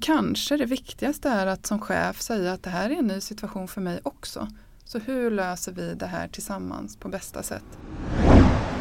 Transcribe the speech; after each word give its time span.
Kanske 0.00 0.56
det 0.56 0.66
viktigaste 0.66 1.28
är 1.28 1.46
att 1.46 1.66
som 1.66 1.80
chef 1.80 2.20
säga 2.20 2.52
att 2.52 2.62
det 2.62 2.70
här 2.70 2.90
är 2.90 2.94
en 2.94 3.06
ny 3.06 3.20
situation 3.20 3.68
för 3.68 3.80
mig 3.80 4.00
också. 4.02 4.48
Så 4.84 4.98
hur 4.98 5.30
löser 5.30 5.72
vi 5.72 5.94
det 5.94 6.06
här 6.06 6.28
tillsammans 6.28 6.96
på 6.96 7.08
bästa 7.08 7.42
sätt? 7.42 7.64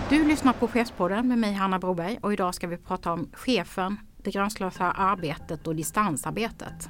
Du 0.09 0.27
lyssnar 0.27 0.53
på 0.53 0.67
Chefspodden 0.67 1.27
med 1.27 1.37
mig 1.37 1.53
Hanna 1.53 1.79
Broberg 1.79 2.19
och 2.21 2.33
idag 2.33 2.55
ska 2.55 2.67
vi 2.67 2.77
prata 2.77 3.11
om 3.11 3.29
chefen, 3.33 3.97
det 4.17 4.31
gränslösa 4.31 4.91
arbetet 4.91 5.67
och 5.67 5.75
distansarbetet. 5.75 6.89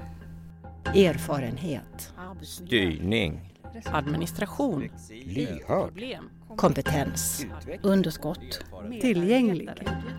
Erfarenhet. 0.96 2.14
Styrning. 2.42 3.54
Administration. 3.86 4.90
Lyhörd. 5.10 6.20
Kompetens. 6.56 7.46
Underskott. 7.82 8.66
Tillgänglig. 9.02 9.70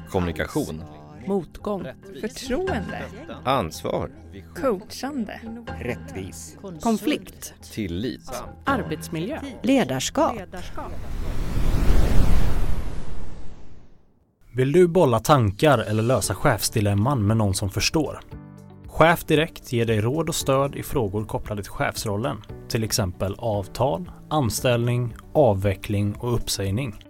Kommunikation. 0.09 0.82
Motgång. 1.29 1.86
Förtroende. 2.20 3.02
Ansvar. 3.44 4.11
Coachande. 4.54 5.40
Rättvis. 5.80 6.57
Konflikt. 6.80 7.54
Tillit. 7.72 8.43
Arbetsmiljö. 8.64 9.39
Ledarskap. 9.62 10.36
Vill 14.54 14.72
du 14.72 14.89
bolla 14.89 15.20
tankar 15.20 15.79
eller 15.79 16.03
lösa 16.03 16.34
chefsdilemman 16.34 17.26
med 17.26 17.36
någon 17.36 17.54
som 17.54 17.70
förstår? 17.70 18.20
Chef 18.86 19.25
Direkt 19.25 19.72
ger 19.72 19.86
dig 19.86 20.00
råd 20.00 20.29
och 20.29 20.34
stöd 20.34 20.76
i 20.76 20.82
frågor 20.82 21.25
kopplade 21.25 21.62
till 21.62 21.72
chefsrollen, 21.72 22.36
till 22.68 22.84
exempel 22.84 23.34
avtal, 23.39 24.11
anställning, 24.31 25.17
avveckling 25.32 26.14
och 26.14 26.34
uppsägning. 26.34 27.07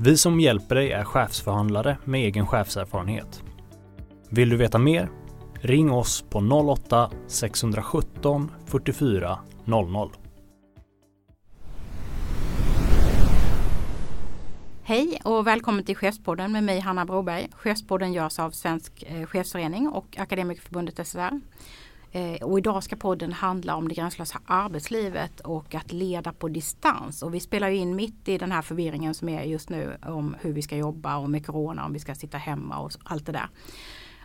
Vi 0.00 0.16
som 0.16 0.40
hjälper 0.40 0.74
dig 0.74 0.92
är 0.92 1.04
chefsförhandlare 1.04 1.98
med 2.04 2.20
egen 2.20 2.46
chefserfarenhet. 2.46 3.42
Vill 4.30 4.48
du 4.48 4.56
veta 4.56 4.78
mer? 4.78 5.10
Ring 5.60 5.92
oss 5.92 6.24
på 6.30 6.40
08-617 6.40 8.48
44 8.66 9.38
00. 9.64 10.12
Hej 14.82 15.20
och 15.24 15.46
välkommen 15.46 15.84
till 15.84 15.96
Chefspodden 15.96 16.52
med 16.52 16.64
mig 16.64 16.80
Hanna 16.80 17.04
Broberg. 17.04 17.48
Chefspodden 17.52 18.12
görs 18.12 18.38
av 18.38 18.50
Svensk 18.50 19.02
eh, 19.02 19.26
chefsförening 19.26 19.88
och 19.88 20.18
Akademikerförbundet 20.18 21.06
SSR. 21.06 21.40
Eh, 22.12 22.42
och 22.42 22.58
idag 22.58 22.84
ska 22.84 22.96
podden 22.96 23.32
handla 23.32 23.76
om 23.76 23.88
det 23.88 23.94
gränslösa 23.94 24.40
arbetslivet 24.46 25.40
och 25.40 25.74
att 25.74 25.92
leda 25.92 26.32
på 26.32 26.48
distans. 26.48 27.22
Och 27.22 27.34
vi 27.34 27.40
spelar 27.40 27.70
in 27.70 27.96
mitt 27.96 28.28
i 28.28 28.38
den 28.38 28.52
här 28.52 28.62
förvirringen 28.62 29.14
som 29.14 29.28
är 29.28 29.42
just 29.42 29.70
nu 29.70 29.96
om 30.02 30.36
hur 30.40 30.52
vi 30.52 30.62
ska 30.62 30.76
jobba 30.76 31.16
och 31.16 31.30
med 31.30 31.46
corona, 31.46 31.84
om 31.84 31.92
vi 31.92 31.98
ska 31.98 32.14
sitta 32.14 32.38
hemma 32.38 32.78
och 32.78 32.92
allt 33.04 33.26
det 33.26 33.32
där. 33.32 33.48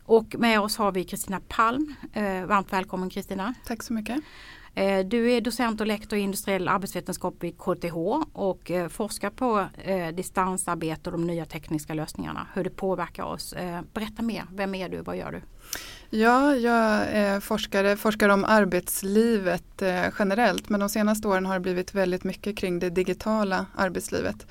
Och 0.06 0.36
med 0.40 0.60
oss 0.60 0.78
har 0.78 0.92
vi 0.92 1.04
Kristina 1.04 1.42
Palm. 1.48 1.96
Eh, 2.14 2.46
varmt 2.46 2.74
välkommen 2.74 3.10
Kristina. 3.10 3.54
Tack 3.66 3.84
så 3.84 3.94
mycket. 3.94 4.24
Eh, 4.76 5.06
du 5.06 5.32
är 5.32 5.42
docent 5.42 5.82
och 5.82 5.88
lektor 5.88 6.20
i 6.20 6.22
industriell 6.22 6.68
arbetsvetenskap 6.68 7.36
vid 7.40 7.58
KTH 7.58 7.96
och 8.34 8.72
eh, 8.72 8.88
forskar 8.88 9.30
på 9.30 9.68
eh, 9.84 10.08
distansarbete 10.08 11.10
och 11.10 11.12
de 11.12 11.28
nya 11.28 11.46
tekniska 11.46 11.94
lösningarna, 11.94 12.48
hur 12.54 12.64
det 12.64 12.70
påverkar 12.70 13.24
oss. 13.24 13.54
Berätta 13.94 14.22
mer, 14.22 14.44
vem 14.54 14.76
är 14.76 14.90
du, 14.90 15.02
vad 15.02 15.18
gör 15.18 15.32
du? 15.32 15.42
Ja, 16.18 16.56
jag 16.56 17.08
är 17.08 17.40
forskare, 17.40 17.98
forskar 17.98 18.30
om 18.30 18.46
arbetslivet 18.46 19.82
generellt 20.20 20.70
men 20.70 20.80
de 20.80 20.90
senaste 20.90 21.28
åren 21.28 21.46
har 21.46 21.54
det 21.54 21.60
blivit 21.60 21.94
väldigt 21.94 22.24
mycket 22.24 22.58
kring 22.58 22.80
det 22.80 22.90
digitala 22.90 23.66
arbetslivet 23.76 24.48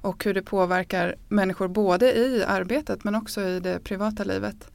och 0.00 0.24
hur 0.24 0.34
det 0.34 0.42
påverkar 0.42 1.16
människor 1.28 1.68
både 1.68 2.16
i 2.16 2.44
arbetet 2.44 3.04
men 3.04 3.14
också 3.14 3.40
i 3.40 3.60
det 3.60 3.84
privata 3.84 4.24
livet. 4.24 4.70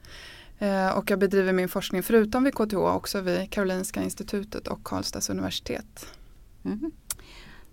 Eh, 0.62 0.98
och 0.98 1.10
jag 1.10 1.18
bedriver 1.18 1.52
min 1.52 1.68
forskning 1.68 2.02
förutom 2.02 2.44
vid 2.44 2.54
KTH 2.54 2.76
också 2.76 3.20
vid 3.20 3.50
Karolinska 3.50 4.02
institutet 4.02 4.68
och 4.68 4.84
Karlstads 4.84 5.30
universitet. 5.30 6.06
Mm. 6.64 6.90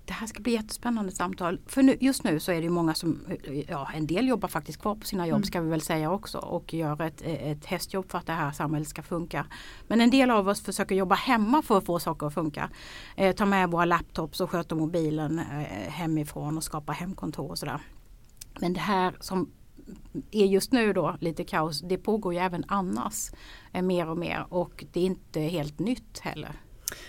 Det 0.05 0.13
här 0.13 0.27
ska 0.27 0.41
bli 0.41 0.53
jättespännande 0.53 1.11
samtal. 1.11 1.59
För 1.65 1.83
nu, 1.83 1.97
just 1.99 2.23
nu 2.23 2.39
så 2.39 2.51
är 2.51 2.61
det 2.61 2.69
många 2.69 2.93
som, 2.93 3.19
ja 3.67 3.89
en 3.95 4.07
del 4.07 4.27
jobbar 4.27 4.47
faktiskt 4.47 4.81
kvar 4.81 4.95
på 4.95 5.05
sina 5.05 5.27
jobb 5.27 5.35
mm. 5.35 5.43
ska 5.43 5.61
vi 5.61 5.69
väl 5.69 5.81
säga 5.81 6.11
också 6.11 6.37
och 6.37 6.73
gör 6.73 7.01
ett, 7.01 7.21
ett 7.21 7.65
hästjobb 7.65 8.11
för 8.11 8.17
att 8.17 8.25
det 8.25 8.33
här 8.33 8.51
samhället 8.51 8.87
ska 8.87 9.01
funka. 9.01 9.45
Men 9.87 10.01
en 10.01 10.09
del 10.09 10.31
av 10.31 10.47
oss 10.47 10.61
försöker 10.61 10.95
jobba 10.95 11.15
hemma 11.15 11.61
för 11.61 11.77
att 11.77 11.85
få 11.85 11.99
saker 11.99 12.27
att 12.27 12.33
funka. 12.33 12.69
Eh, 13.15 13.35
ta 13.35 13.45
med 13.45 13.71
våra 13.71 13.85
laptops 13.85 14.41
och 14.41 14.49
sköta 14.49 14.75
mobilen 14.75 15.39
eh, 15.39 15.91
hemifrån 15.91 16.57
och 16.57 16.63
skapa 16.63 16.91
hemkontor 16.91 17.49
och 17.49 17.57
sådär. 17.57 17.79
Men 18.59 18.73
det 18.73 18.79
här 18.79 19.13
som 19.19 19.51
är 20.31 20.45
just 20.45 20.71
nu 20.71 20.93
då 20.93 21.17
lite 21.19 21.43
kaos, 21.43 21.81
det 21.81 21.97
pågår 21.97 22.33
ju 22.33 22.39
även 22.39 22.63
annars 22.67 23.31
eh, 23.73 23.81
mer 23.81 24.09
och 24.09 24.17
mer 24.17 24.45
och 24.49 24.85
det 24.93 24.99
är 24.99 25.05
inte 25.05 25.39
helt 25.39 25.79
nytt 25.79 26.19
heller. 26.19 26.51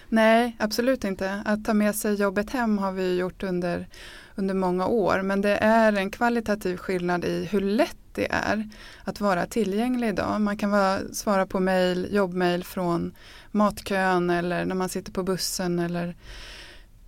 Nej, 0.09 0.57
absolut 0.59 1.05
inte. 1.05 1.43
Att 1.45 1.65
ta 1.65 1.75
med 1.75 1.97
sig 1.97 2.15
jobbet 2.15 2.51
hem 2.51 2.79
har 2.79 2.93
vi 2.93 3.17
gjort 3.17 3.43
under, 3.43 3.89
under 4.35 4.55
många 4.55 4.87
år 4.87 5.23
men 5.23 5.41
det 5.41 5.57
är 5.57 5.93
en 5.93 6.11
kvalitativ 6.11 6.77
skillnad 6.77 7.25
i 7.25 7.45
hur 7.45 7.61
lätt 7.61 7.97
det 8.13 8.33
är 8.33 8.69
att 9.05 9.21
vara 9.21 9.47
tillgänglig 9.47 10.09
idag. 10.09 10.41
Man 10.41 10.57
kan 10.57 10.71
vara, 10.71 10.99
svara 11.13 11.47
på 11.47 11.61
mail, 11.61 12.09
jobbmail 12.11 12.65
från 12.65 13.13
matkön 13.51 14.31
eller 14.31 14.65
när 14.65 14.75
man 14.75 14.89
sitter 14.89 15.13
på 15.13 15.23
bussen 15.23 15.79
eller 15.79 16.17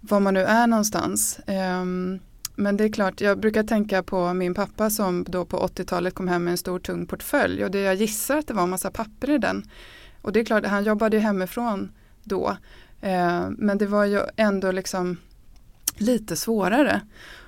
var 0.01 0.21
man 0.21 0.35
nu 0.35 0.41
är 0.41 0.67
någonstans. 0.67 1.41
Um, 1.47 2.21
men 2.63 2.77
det 2.77 2.85
är 2.85 2.89
klart, 2.89 3.21
jag 3.21 3.39
brukar 3.39 3.63
tänka 3.63 4.03
på 4.03 4.35
min 4.35 4.55
pappa 4.55 4.91
som 4.91 5.25
då 5.29 5.45
på 5.45 5.67
80-talet 5.67 6.15
kom 6.15 6.29
hem 6.29 6.45
med 6.45 6.51
en 6.51 6.59
stor 6.59 6.79
tung 6.79 7.07
portfölj 7.07 7.65
och 7.65 7.71
det 7.71 7.81
jag 7.81 7.95
gissar 7.95 8.39
att 8.39 8.47
det 8.47 8.55
var 8.55 8.63
en 8.63 8.71
massa 8.71 8.91
papper 8.91 9.31
i 9.31 9.39
den. 9.39 9.63
Och 10.23 10.33
det 10.33 10.41
är 10.41 10.45
klart, 10.45 10.67
han 10.67 10.85
jobbade 10.85 11.17
ju 11.17 11.23
hemifrån 11.23 11.93
då. 12.23 12.57
Eh, 13.01 13.51
men 13.51 13.79
det 13.79 13.87
var 13.87 14.05
ju 14.05 14.21
ändå 14.37 14.73
liksom 14.73 15.17
lite 15.97 16.37
svårare. 16.37 17.01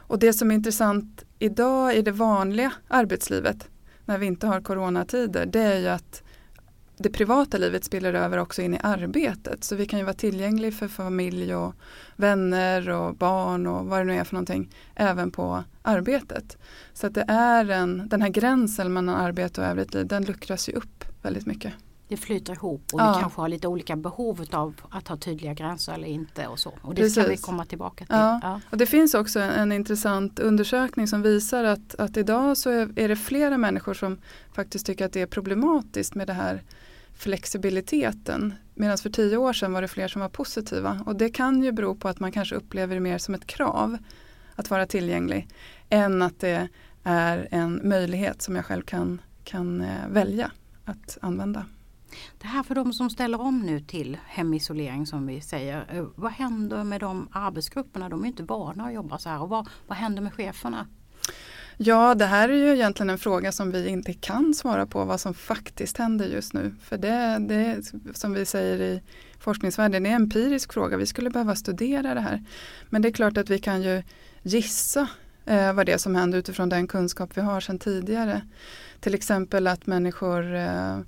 Och 0.07 0.19
det 0.19 0.33
som 0.33 0.51
är 0.51 0.55
intressant 0.55 1.25
idag 1.39 1.97
i 1.97 2.03
det 2.03 2.13
vanliga 2.13 2.73
arbetslivet 2.89 3.69
när 4.05 4.19
vi 4.19 4.27
inte 4.27 4.47
har 4.47 4.61
coronatider 4.61 5.47
det 5.47 5.61
är 5.61 5.79
ju 5.79 5.89
att 5.89 6.23
det 6.97 7.11
privata 7.11 7.59
livet 7.59 7.85
spiller 7.85 8.15
över 8.15 8.39
också 8.39 8.63
in 8.63 8.75
i 8.75 8.79
arbetet. 8.83 9.65
Så 9.65 9.77
vi 9.77 9.87
kan 9.87 9.99
ju 9.99 10.05
vara 10.05 10.15
tillgänglig 10.15 10.75
för 10.75 10.89
familj 10.89 11.55
och 11.55 11.75
vänner 12.17 12.91
och 12.91 13.15
barn 13.17 13.67
och 13.67 13.87
vad 13.87 14.01
det 14.01 14.05
nu 14.05 14.15
är 14.15 14.25
för 14.25 14.35
någonting 14.35 14.71
även 14.95 15.31
på 15.31 15.65
arbetet. 15.83 16.59
Så 16.93 17.07
att 17.07 17.15
det 17.15 17.25
är 17.29 17.71
en, 17.71 18.09
den 18.09 18.23
här 18.23 18.29
gränsen 18.29 18.93
mellan 18.93 19.15
arbete 19.15 19.61
och 19.61 19.67
övrigt 19.67 19.95
liv 19.95 20.07
den 20.07 20.25
luckras 20.25 20.69
ju 20.69 20.73
upp 20.73 21.05
väldigt 21.23 21.47
mycket. 21.47 21.73
Det 22.09 22.17
flyter 22.17 22.53
ihop 22.53 22.91
och 22.93 23.01
ja. 23.01 23.15
vi 23.15 23.21
kanske 23.21 23.41
har 23.41 23.49
lite 23.49 23.69
olika 23.69 23.97
behov 23.97 24.45
av 24.51 24.75
att 24.91 25.09
ha 25.09 25.17
tydliga 25.17 25.55
gränser 25.55 25.93
eller 25.95 26.09
inte 26.09 26.47
och 26.47 26.59
så. 26.59 26.73
Och 26.83 26.95
det 26.95 27.03
Precis. 27.03 27.23
ska 27.23 27.31
vi 27.31 27.37
komma 27.37 27.65
tillbaka 27.65 28.05
till. 28.05 28.15
Ja. 28.17 28.41
ja. 28.43 28.61
Och 28.71 28.79
det 28.79 28.87
finns 28.87 29.15
också 29.15 29.41
en, 29.41 29.51
en, 29.51 29.73
intressant 29.73 30.39
undersökning 30.39 31.09
som 31.09 31.23
visar 31.23 31.65
att, 31.65 31.95
att 31.95 32.17
idag 32.17 32.57
så 32.57 32.71
är, 32.71 32.99
är 32.99 33.09
det 33.09 33.17
flera 33.17 33.59
människor 33.59 33.95
som 33.95 34.19
faktiskt 34.53 34.87
tycker 34.87 35.05
att 35.07 35.13
det 35.13 35.21
är 35.21 35.27
problematiskt 35.27 36.15
med 36.15 36.27
det 36.27 36.33
här 36.33 36.63
flexibiliteten. 37.15 38.55
Medan 38.75 38.99
för 38.99 39.11
tio 39.11 39.37
år 39.37 39.53
sedan 39.53 39.73
var 39.73 39.83
det 39.83 39.89
fler 39.89 40.09
som 40.09 40.21
var 40.21 40.29
positiva. 40.29 41.01
Och 41.07 41.17
det 41.17 41.29
kan 41.29 41.63
ju 41.63 41.73
bero 41.73 41.95
på 41.95 42.09
att 42.09 42.21
man 42.21 42.33
kanske 42.33 42.55
upplever 42.55 42.95
det 42.95 43.01
mer 43.01 43.19
som 43.19 43.35
ett 43.35 43.47
krav 43.47 43.99
att 44.55 44.71
vara 44.71 44.87
tillgänglig. 44.87 45.49
Än 45.89 46.23
att 46.23 46.41
det 46.41 46.69
är 47.03 47.49
en 47.51 47.81
möjlighet 47.85 48.43
som 48.43 48.57
jag 48.57 48.65
själv 48.65 48.83
kan, 48.83 49.21
kan 49.45 49.81
eh, 49.81 50.09
välja 50.09 50.51
att 50.85 51.19
använda. 51.21 51.65
Det 52.39 52.47
här 52.47 52.63
för 52.63 52.75
de 52.75 52.93
som 52.93 53.11
ställer 53.11 53.41
om 53.41 53.61
nu 53.61 53.81
till 53.81 54.19
hemisolering 54.27 55.07
som 55.07 55.27
vi 55.27 55.41
säger. 55.41 55.87
Eh, 55.97 56.07
vad 56.15 56.33
händer 56.33 56.85
med 56.85 57.01
de 57.01 57.29
arbetsgrupperna? 57.33 58.09
De 58.09 58.23
är 58.23 58.27
inte 58.27 58.43
vana 58.43 58.87
att 58.87 58.95
jobba 58.95 59.19
så 59.19 59.29
här. 59.29 59.43
Och 59.43 59.49
vad, 59.49 59.69
vad 59.87 59.99
händer 59.99 60.23
med 60.23 60.35
cheferna? 60.35 60.87
Ja, 61.77 62.15
det 62.15 62.27
här 62.27 62.49
är 62.49 62.57
ju 62.57 62.75
egentligen 62.75 63.11
en 63.11 63.19
fråga 63.19 63.53
som 63.53 63.71
vi 63.71 63.89
inte 63.89 64.13
kan 64.13 64.55
svara 64.55 64.87
på 64.87 65.05
vad 65.05 65.21
som 65.21 65.35
faktiskt 65.35 65.99
händer 65.99 66.27
just 66.27 66.53
nu. 66.53 66.75
För 66.83 66.99
det, 66.99 67.39
det 67.49 67.83
som 68.15 68.33
vi 68.33 68.47
säger 68.47 68.81
i 68.81 69.03
forskningsvärlden, 69.39 70.03
det 70.03 70.09
är 70.09 70.15
en 70.15 70.23
empirisk 70.23 70.73
fråga. 70.73 70.97
Vi 70.97 71.07
skulle 71.07 71.31
behöva 71.31 71.55
studera 71.55 72.15
det 72.15 72.21
här. 72.21 72.45
Men 72.91 73.03
det 73.03 73.09
är 73.09 73.13
klart 73.13 73.37
att 73.37 73.51
vi 73.51 73.59
kan 73.59 73.83
ju 73.83 74.03
gissa 74.43 75.09
eh, 75.45 75.73
vad 75.73 75.87
det 75.87 75.93
är 75.93 75.99
som 75.99 76.15
händer 76.15 76.39
utifrån 76.39 76.69
den 76.69 76.87
kunskap 76.87 77.37
vi 77.37 77.41
har 77.41 77.61
sedan 77.61 77.79
tidigare. 77.79 78.43
Till 79.01 79.15
exempel 79.15 79.67
att 79.67 79.87
människor 79.87 80.55
eh, 80.55 80.99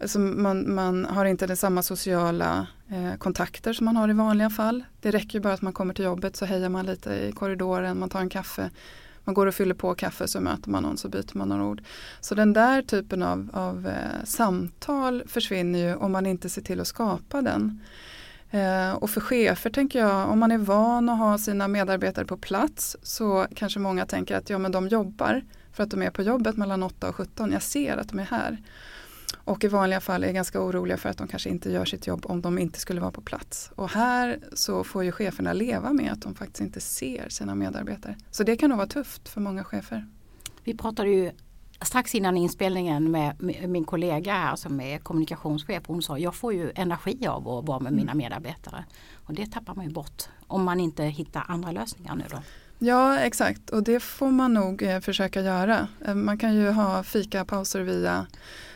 Alltså 0.00 0.18
man, 0.18 0.74
man, 0.74 1.04
har 1.04 1.24
inte 1.24 1.46
den 1.46 1.56
samma 1.56 1.82
sociala 1.82 2.66
eh, 2.88 3.18
kontakter 3.18 3.72
som 3.72 3.84
man 3.84 3.96
har 3.96 4.08
i 4.08 4.12
vanliga 4.12 4.50
fall. 4.50 4.84
Det 5.00 5.10
räcker 5.10 5.40
bara 5.40 5.52
att 5.52 5.62
man 5.62 5.72
kommer 5.72 5.94
till 5.94 6.04
jobbet 6.04 6.36
så 6.36 6.44
hejar 6.44 6.68
man 6.68 6.86
lite 6.86 7.10
i 7.10 7.32
korridoren, 7.32 7.98
man 7.98 8.08
tar 8.08 8.20
en 8.20 8.30
kaffe 8.30 8.70
man 9.28 9.34
går 9.34 9.46
och 9.46 9.54
fyller 9.54 9.74
på 9.74 9.94
kaffe 9.94 10.28
så 10.28 10.40
möter 10.40 10.70
man 10.70 10.82
någon 10.82 10.96
så 10.96 11.08
byter 11.08 11.36
man 11.36 11.48
några 11.48 11.64
ord. 11.64 11.82
Så 12.20 12.34
den 12.34 12.52
där 12.52 12.82
typen 12.82 13.22
av, 13.22 13.50
av 13.52 13.86
eh, 13.86 14.24
samtal 14.24 15.22
försvinner 15.26 15.78
ju 15.78 15.94
om 15.94 16.12
man 16.12 16.26
inte 16.26 16.48
ser 16.48 16.62
till 16.62 16.80
att 16.80 16.86
skapa 16.86 17.42
den. 17.42 17.80
Eh, 18.50 18.92
och 18.92 19.10
för 19.10 19.20
chefer 19.20 19.70
tänker 19.70 19.98
jag, 19.98 20.30
om 20.30 20.38
man 20.38 20.52
är 20.52 20.58
van 20.58 21.08
att 21.08 21.18
ha 21.18 21.38
sina 21.38 21.68
medarbetare 21.68 22.24
på 22.24 22.36
plats 22.36 22.96
så 23.02 23.46
kanske 23.54 23.78
många 23.80 24.06
tänker 24.06 24.36
att 24.36 24.50
ja 24.50 24.58
men 24.58 24.72
de 24.72 24.88
jobbar 24.88 25.42
för 25.72 25.82
att 25.82 25.90
de 25.90 26.02
är 26.02 26.10
på 26.10 26.22
jobbet 26.22 26.56
mellan 26.56 26.82
8 26.82 27.08
och 27.08 27.16
17. 27.16 27.52
Jag 27.52 27.62
ser 27.62 27.96
att 27.96 28.08
de 28.08 28.18
är 28.18 28.24
här 28.24 28.58
och 29.48 29.64
i 29.64 29.68
vanliga 29.68 30.00
fall 30.00 30.24
är 30.24 30.32
ganska 30.32 30.60
oroliga 30.60 30.96
för 30.96 31.08
att 31.08 31.18
de 31.18 31.28
kanske 31.28 31.50
inte 31.50 31.70
gör 31.70 31.84
sitt 31.84 32.06
jobb 32.06 32.26
om 32.26 32.42
de 32.42 32.58
inte 32.58 32.80
skulle 32.80 33.00
vara 33.00 33.10
på 33.10 33.20
plats. 33.20 33.70
Och 33.74 33.90
här 33.90 34.38
så 34.52 34.84
får 34.84 35.04
ju 35.04 35.12
cheferna 35.12 35.52
leva 35.52 35.92
med 35.92 36.12
att 36.12 36.22
de 36.22 36.34
faktiskt 36.34 36.60
inte 36.60 36.80
ser 36.80 37.28
sina 37.28 37.54
medarbetare. 37.54 38.16
Så 38.30 38.42
det 38.42 38.56
kan 38.56 38.70
nog 38.70 38.76
vara 38.76 38.88
tufft 38.88 39.28
för 39.28 39.40
många 39.40 39.64
chefer. 39.64 40.06
Vi 40.64 40.76
pratade 40.76 41.08
ju 41.08 41.32
strax 41.82 42.14
innan 42.14 42.36
inspelningen 42.36 43.10
med 43.10 43.36
min 43.68 43.84
kollega 43.84 44.32
här 44.32 44.56
som 44.56 44.80
är 44.80 44.98
kommunikationschef. 44.98 45.82
Hon 45.86 46.02
sa 46.02 46.18
jag 46.18 46.34
får 46.34 46.54
ju 46.54 46.72
energi 46.74 47.26
av 47.26 47.48
att 47.48 47.66
vara 47.66 47.80
med 47.80 47.92
mina 47.92 48.14
medarbetare. 48.14 48.84
Och 49.14 49.34
det 49.34 49.46
tappar 49.46 49.74
man 49.74 49.84
ju 49.84 49.92
bort 49.92 50.22
om 50.46 50.64
man 50.64 50.80
inte 50.80 51.04
hittar 51.04 51.44
andra 51.48 51.72
lösningar 51.72 52.14
nu 52.14 52.24
då. 52.30 52.38
Ja 52.78 53.18
exakt 53.18 53.70
och 53.70 53.82
det 53.82 54.00
får 54.00 54.30
man 54.30 54.54
nog 54.54 54.82
eh, 54.82 55.00
försöka 55.00 55.40
göra. 55.40 55.88
Eh, 56.04 56.14
man 56.14 56.38
kan 56.38 56.54
ju 56.54 56.70
ha 56.70 57.02
fikapauser 57.02 57.80
via 57.80 58.26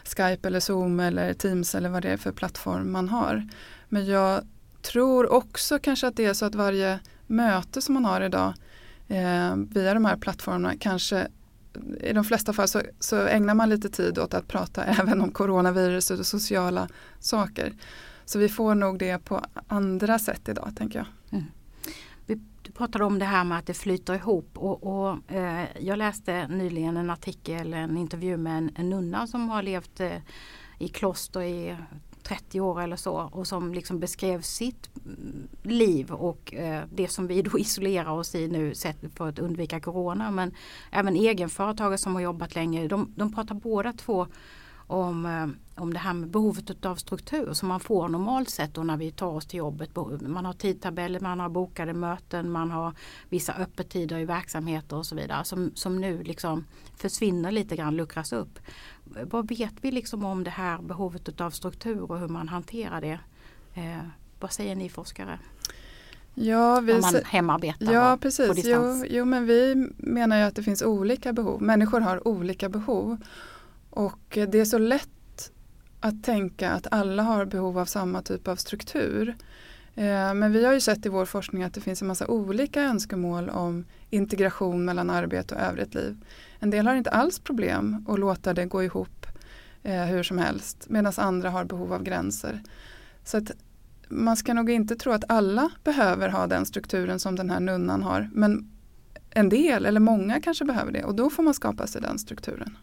Skype 0.05 0.49
eller 0.49 0.61
Zoom 0.61 1.01
eller 1.01 1.35
Teams 1.35 1.75
eller 1.75 1.89
vad 1.89 2.03
det 2.03 2.09
är 2.09 2.17
för 2.17 2.33
plattform 2.33 2.93
man 2.93 3.09
har. 3.09 3.49
Men 3.89 4.07
jag 4.07 4.47
tror 4.83 5.33
också 5.33 5.79
kanske 5.79 6.07
att 6.07 6.17
det 6.17 6.25
är 6.25 6.35
så 6.35 6.45
att 6.45 6.55
varje 6.55 6.99
möte 7.27 7.83
som 7.83 7.95
man 7.95 8.05
har 8.05 8.21
idag 8.21 8.55
eh, 9.09 9.57
via 9.57 9.95
de 9.95 10.05
här 10.05 10.17
plattformarna 10.17 10.75
kanske 10.81 11.19
eh, 11.19 12.11
i 12.11 12.13
de 12.13 12.25
flesta 12.25 12.53
fall 12.53 12.69
så, 12.69 12.81
så, 13.01 13.27
ägnar 13.27 13.55
man 13.55 13.69
lite 13.69 13.89
tid 13.89 14.19
åt 14.19 14.35
att 14.35 14.49
prata 14.49 14.85
även 15.01 15.21
om 15.21 15.31
coronaviruset 15.31 16.19
och 16.19 16.27
sociala 16.27 16.89
saker. 17.21 17.73
Så 18.25 18.39
vi 18.39 18.49
får 18.49 18.75
nog 18.75 18.99
det 18.99 19.19
på 19.19 19.45
andra 19.67 20.19
sätt 20.19 20.49
idag 20.49 20.73
tänker 20.77 20.99
jag. 20.99 21.07
Du 22.27 22.73
pratade 22.75 23.05
om 23.05 23.19
det 23.19 23.25
här 23.25 23.45
med 23.45 23.59
att 23.59 23.67
det 23.67 23.75
flyter 23.75 24.15
ihop 24.15 24.59
och, 24.59 24.83
och 24.83 25.33
eh, 25.33 25.67
jag 25.81 25.99
läste 25.99 26.49
nyligen 26.49 26.97
en 26.97 27.11
artikel, 27.11 27.75
en 27.75 27.97
intervju 27.97 28.37
med 28.37 28.59
en, 28.59 28.71
en 28.77 28.91
nunna 28.91 29.27
som 29.27 29.49
har 29.49 29.63
levt 29.63 30.01
eh, 30.01 30.19
i 30.79 30.89
kloster 30.89 31.43
i 31.43 31.77
30 32.23 32.61
år 32.61 32.83
eller 32.83 32.97
så 32.97 33.15
och 33.33 33.47
som 33.47 33.75
liksom 33.75 34.01
beskrev 34.01 34.41
sitt 34.41 34.91
mm, 35.07 35.49
liv 35.63 36.13
och 36.13 36.55
eh, 36.55 36.85
det 36.95 37.09
som 37.09 37.27
vi 37.27 37.43
då 37.43 37.59
isolerar 37.59 38.11
oss 38.11 38.35
i 38.35 38.49
nu 38.49 38.73
för 39.15 39.29
att 39.29 39.39
undvika 39.39 39.81
corona. 39.81 40.31
Men 40.31 40.55
även 40.91 41.17
egenföretagare 41.17 41.99
som 41.99 42.15
har 42.15 42.23
jobbat 42.23 42.55
länge, 42.55 42.89
de, 42.89 43.13
de 43.17 43.35
pratar 43.35 43.55
båda 43.55 43.93
två 43.93 44.27
om, 44.93 45.27
eh, 45.27 45.83
om 45.83 45.93
det 45.93 45.99
här 45.99 46.15
med 46.15 46.29
behovet 46.29 46.87
av 46.87 46.97
struktur 46.97 47.53
som 47.53 47.69
man 47.69 47.81
får 47.81 48.09
normalt 48.09 48.51
sett 48.51 48.77
när 48.77 48.97
vi 48.97 49.11
tar 49.11 49.27
oss 49.27 49.47
till 49.47 49.59
jobbet. 49.59 49.91
Man 50.21 50.45
har 50.45 50.53
tidtabeller, 50.53 51.21
man 51.21 51.41
har 51.41 51.49
bokade 51.49 51.95
möten, 51.95 52.51
man 52.51 52.71
har 52.71 52.93
vissa 53.29 53.53
öppettider 53.53 54.19
i 54.19 54.25
verksamheter 54.25 54.97
och 54.97 55.07
så 55.07 55.15
vidare 55.15 55.45
som, 55.45 55.71
som 55.75 56.01
nu 56.01 56.23
liksom 56.23 56.65
försvinner 56.97 57.51
lite 57.51 57.77
grann, 57.77 57.97
luckras 57.97 58.33
upp. 58.33 58.59
Vad 59.05 59.49
vet 59.49 59.75
vi 59.81 59.91
liksom 59.91 60.25
om 60.25 60.45
det 60.45 60.51
här 60.51 60.79
behovet 60.79 61.41
av 61.41 61.51
struktur 61.51 62.11
och 62.11 62.19
hur 62.19 62.29
man 62.29 62.49
hanterar 62.49 63.01
det? 63.01 63.21
Eh, 63.75 64.07
vad 64.41 64.53
säger 64.53 64.77
ni 64.77 64.89
forskare? 64.89 65.39
Ja, 66.35 66.81
vi, 66.81 67.01
man 67.01 67.15
hemarbetar 67.25 67.93
ja, 67.93 68.19
precis. 68.21 68.49
på 68.49 68.55
distans? 68.55 69.05
Jo, 69.09 69.17
jo, 69.17 69.25
men 69.25 69.47
vi 69.47 69.91
menar 69.97 70.37
ju 70.37 70.43
att 70.43 70.55
det 70.55 70.63
finns 70.63 70.83
olika 70.83 71.33
behov. 71.33 71.63
Människor 71.63 72.01
har 72.01 72.29
olika 72.29 72.69
behov. 72.69 73.19
Och 73.93 74.39
det 74.49 74.55
är 74.55 74.65
så 74.65 74.79
lätt 74.79 75.53
att 76.01 76.25
tänka 76.25 76.71
att 76.71 76.87
alla 76.91 77.23
har 77.23 77.45
behov 77.45 77.79
av 77.79 77.85
samma 77.85 78.23
typ 78.23 78.49
av 78.49 78.57
struktur. 78.57 79.37
Eh, 79.95 80.35
men 80.35 80.53
vi 80.53 80.65
har 80.65 80.73
ju 80.73 80.81
sett 80.81 81.07
i 81.07 81.09
vår 81.09 81.25
forskning 81.25 81.63
att 81.63 81.75
det 81.75 81.81
finns 81.81 82.03
en 82.03 82.09
massa 82.09 82.27
olika 82.27 82.83
önskemål 82.83 83.49
om 83.49 83.85
integration 84.11 84.85
mellan 84.85 85.11
arbete 85.11 85.55
och 85.55 85.61
övrigt 85.61 85.95
liv. 85.95 86.25
En 86.59 86.71
del 86.71 86.87
har 86.87 86.95
inte 86.95 87.11
alls 87.11 87.39
problem 87.39 88.07
att 88.09 88.19
låta 88.19 88.55
det 88.55 88.67
gå 88.67 88.83
ihop 88.83 89.27
eh, 89.83 90.05
hur 90.05 90.23
som 90.23 90.39
helst 90.39 90.87
medan 90.89 91.13
andra 91.17 91.51
har 91.51 91.65
behov 91.65 91.93
av 91.93 92.03
gränser. 92.03 92.63
Så 93.25 93.37
att 93.37 93.51
man 94.09 94.37
ska 94.37 94.55
nog 94.55 94.71
inte 94.71 94.97
tro 94.97 95.13
att 95.13 95.25
alla 95.29 95.71
behöver 95.85 96.29
ha 96.29 96.47
den 96.47 96.67
strukturen 96.67 97.21
som 97.21 97.37
den 97.37 97.51
här 97.51 97.61
nunnan 97.61 98.03
har. 98.03 98.31
Men 98.33 98.71
en 99.31 99.49
del 99.49 99.87
eller 99.87 100.01
många 100.01 100.41
kanske 100.41 100.65
behöver 100.65 100.93
det 100.93 101.05
och 101.05 101.15
då 101.15 101.31
får 101.31 101.43
man 101.43 101.55
skapa 101.55 101.87
sig 101.87 102.03
den 102.03 102.19
strukturen. 102.19 102.77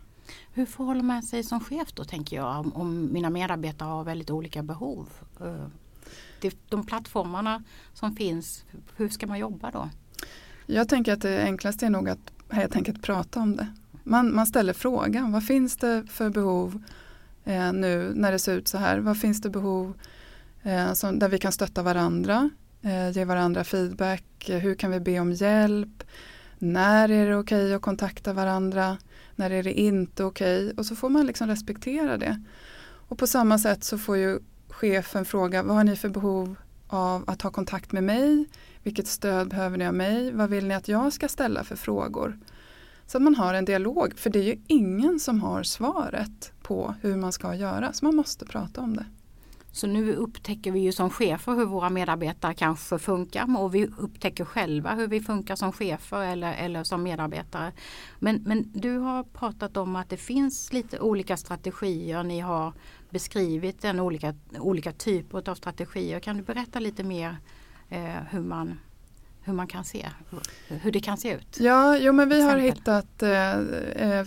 Hur 0.54 0.66
förhåller 0.66 1.04
man 1.04 1.24
sig 1.24 1.44
som 1.44 1.60
chef 1.60 1.94
då 1.94 2.04
tänker 2.04 2.36
jag 2.36 2.60
om, 2.60 2.74
om 2.74 3.14
mina 3.14 3.30
medarbetare 3.30 3.88
har 3.88 4.04
väldigt 4.04 4.30
olika 4.30 4.64
behov? 4.64 5.10
Eh, 5.42 5.68
de 6.70 6.86
plattformarna 6.86 7.64
som 7.94 8.16
finns, 8.16 8.64
hur 8.96 9.10
ska 9.10 9.28
man 9.28 9.40
jobba 9.40 9.72
då? 9.72 9.90
Jag 10.66 10.90
tänker 10.90 11.14
att 11.14 11.22
det 11.22 11.44
enklaste 11.44 11.86
är 11.86 11.90
nog 11.90 12.10
att 12.10 12.32
helt 12.50 12.76
enkelt 12.76 13.02
prata 13.02 13.40
om 13.40 13.56
det. 13.56 13.68
Man, 14.04 14.36
man 14.36 14.48
ställer 14.48 14.74
frågan, 14.74 15.32
vad 15.32 15.44
finns 15.44 15.78
det 15.78 16.04
för 16.10 16.30
behov 16.30 16.84
eh, 17.46 17.74
nu 17.74 18.12
när 18.16 18.32
det 18.32 18.40
ser 18.40 18.58
ut 18.58 18.68
så 18.68 18.78
här? 18.78 19.00
Vad 19.00 19.18
finns 19.18 19.42
det 19.42 19.50
behov 19.50 19.94
eh, 20.64 20.94
som, 20.94 21.20
där 21.20 21.30
vi 21.30 21.38
kan 21.38 21.52
stötta 21.52 21.84
varandra, 21.84 22.50
eh, 22.82 23.10
ge 23.10 23.26
varandra 23.26 23.64
feedback, 23.64 24.24
hur 24.48 24.76
kan 24.76 24.92
vi 24.92 25.00
be 25.00 25.20
om 25.20 25.32
hjälp? 25.32 26.04
När 26.60 27.12
är 27.12 27.30
det 27.30 27.36
okej 27.36 27.64
okay 27.66 27.74
att 27.74 27.82
kontakta 27.82 28.34
varandra? 28.34 28.98
När 29.40 29.50
är 29.50 29.64
det 29.64 29.80
inte 29.80 30.24
okej? 30.24 30.66
Okay? 30.66 30.78
Och 30.78 30.86
så 30.86 30.96
får 30.96 31.10
man 31.10 31.26
liksom 31.26 31.48
respektera 31.48 32.18
det. 32.18 32.44
Och 32.82 33.18
på 33.18 33.28
samma 33.28 33.58
sätt 33.60 33.84
så 33.84 33.98
får 33.98 34.18
ju 34.18 34.40
chefen 34.70 35.26
fråga, 35.26 35.64
vad 35.64 35.76
har 35.76 35.84
ni 35.84 35.96
för 35.96 36.10
behov 36.10 36.56
av 36.88 37.24
att 37.28 37.42
ha 37.42 37.52
kontakt 37.52 37.92
med 37.92 38.04
mig? 38.04 38.46
Vilket 38.84 39.08
stöd 39.08 39.50
behöver 39.50 39.78
ni 39.78 39.88
av 39.88 39.94
mig? 39.94 40.32
Vad 40.32 40.50
vill 40.50 40.68
ni 40.68 40.74
att 40.74 40.88
jag 40.88 41.14
ska 41.14 41.28
ställa 41.28 41.64
för 41.64 41.76
frågor? 41.76 42.40
Så 43.06 43.18
att 43.18 43.22
man 43.22 43.36
har 43.36 43.54
en 43.54 43.66
dialog, 43.66 44.14
för 44.18 44.30
det 44.30 44.40
är 44.40 44.44
ju 44.44 44.62
ingen 44.68 45.20
som 45.20 45.42
har 45.42 45.64
svaret 45.64 46.52
på 46.62 46.96
hur 47.02 47.16
man 47.16 47.32
ska 47.32 47.56
göra, 47.56 47.94
så 47.94 48.06
man 48.06 48.16
måste 48.16 48.46
prata 48.46 48.82
om 48.82 48.96
det. 48.96 49.06
Så 49.72 49.88
nu 49.88 50.16
upptäcker 50.16 50.72
vi 50.72 50.80
ju 50.80 50.92
som 50.92 51.10
chefer 51.10 51.56
hur 51.56 51.66
våra 51.66 51.90
medarbetare 51.90 52.54
kanske 52.54 53.00
funkar 53.00 53.60
och 53.60 53.76
vi 53.76 53.86
upptäcker 53.86 54.46
själva 54.46 54.96
hur 54.96 55.08
vi 55.08 55.22
funkar 55.22 55.56
som 55.56 55.72
chefer 55.72 56.22
eller, 56.22 56.54
eller 56.54 56.84
som 56.84 57.04
medarbetare. 57.04 57.72
Men, 58.20 58.44
men 58.46 58.72
du 58.74 58.98
har 58.98 59.24
pratat 59.24 59.78
om 59.78 59.96
att 59.96 60.10
det 60.10 60.18
finns 60.18 60.74
lite 60.74 61.00
olika 61.00 61.38
strategier. 61.38 62.24
Ni 62.24 62.40
har 62.40 62.74
beskrivit 63.10 63.84
en 63.84 64.00
olika, 64.00 64.36
olika 64.60 64.92
typer 64.92 65.50
av 65.50 65.56
strategier. 65.56 66.20
Kan 66.20 66.38
du 66.38 66.44
berätta 66.44 66.80
lite 66.80 67.04
mer 67.04 67.38
eh, 67.90 68.24
hur 68.32 68.42
man 68.42 68.80
hur 69.42 69.54
man 69.54 69.68
kan 69.68 69.84
se, 69.84 70.10
hur 70.68 70.92
det 70.92 71.00
kan 71.00 71.18
se 71.18 71.34
ut? 71.34 71.60
Ja, 71.60 71.98
jo, 71.98 72.14
men 72.14 72.30
vi 72.30 72.42
har 72.42 72.58
hittat 72.58 73.24
eh, 73.24 73.60
eh, 73.60 74.26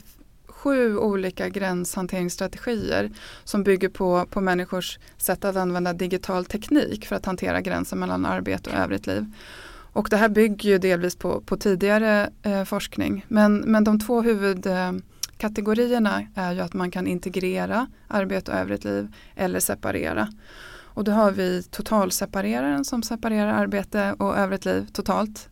sju 0.63 0.97
olika 0.97 1.49
gränshanteringsstrategier 1.49 3.11
som 3.45 3.63
bygger 3.63 3.89
på, 3.89 4.27
på 4.31 4.41
människors 4.41 4.99
sätt 5.17 5.45
att 5.45 5.57
använda 5.57 5.93
digital 5.93 6.45
teknik 6.45 7.07
för 7.07 7.17
att 7.17 7.27
hantera 7.27 7.61
gränsen 7.61 7.99
mellan 7.99 8.27
arbete 8.27 8.71
och 8.71 8.77
övrigt 8.77 9.07
liv. 9.07 9.27
Och 9.93 10.09
det 10.11 10.17
här 10.17 10.29
bygger 10.29 10.71
ju 10.71 10.79
delvis 10.79 11.17
på, 11.17 11.41
på 11.41 11.57
tidigare 11.57 12.31
eh, 12.43 12.65
forskning. 12.65 13.25
Men, 13.29 13.57
men 13.57 13.85
de 13.85 14.01
två 14.01 14.23
huvudkategorierna 14.23 16.27
är 16.35 16.53
ju 16.53 16.61
att 16.61 16.75
man 16.75 16.91
kan 16.91 17.07
integrera 17.07 17.87
arbete 18.09 18.51
och 18.51 18.59
övrigt 18.59 18.85
liv 18.85 19.15
eller 19.37 19.61
separera. 19.61 20.29
Och 20.95 21.05
då 21.05 21.13
har 21.13 21.31
vi 21.31 21.63
totalsepareraren 21.63 22.85
som 22.85 23.03
separerar 23.03 23.53
arbete 23.53 24.15
och 24.19 24.37
övrigt 24.37 24.65
liv 24.65 24.87
totalt 24.93 25.49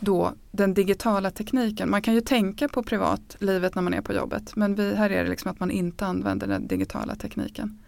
då 0.00 0.34
den 0.50 0.74
digitala 0.74 1.30
tekniken. 1.30 1.90
Man 1.90 2.02
kan 2.02 2.14
ju 2.14 2.20
tänka 2.20 2.68
på 2.68 2.82
privatlivet 2.82 3.74
när 3.74 3.82
man 3.82 3.94
är 3.94 4.00
på 4.00 4.12
jobbet 4.12 4.56
men 4.56 4.74
vi, 4.74 4.94
här 4.94 5.10
är 5.10 5.24
det 5.24 5.30
liksom 5.30 5.50
att 5.50 5.60
man 5.60 5.70
inte 5.70 6.06
använder 6.06 6.46
den 6.46 6.66
digitala 6.66 7.14
tekniken. 7.14 7.78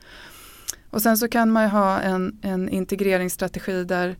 Och 0.91 1.03
sen 1.03 1.19
så 1.19 1.29
kan 1.29 1.50
man 1.50 1.62
ju 1.62 1.69
ha 1.69 2.00
en, 2.00 2.38
en 2.43 2.69
integreringsstrategi 2.69 3.85
där 3.85 4.17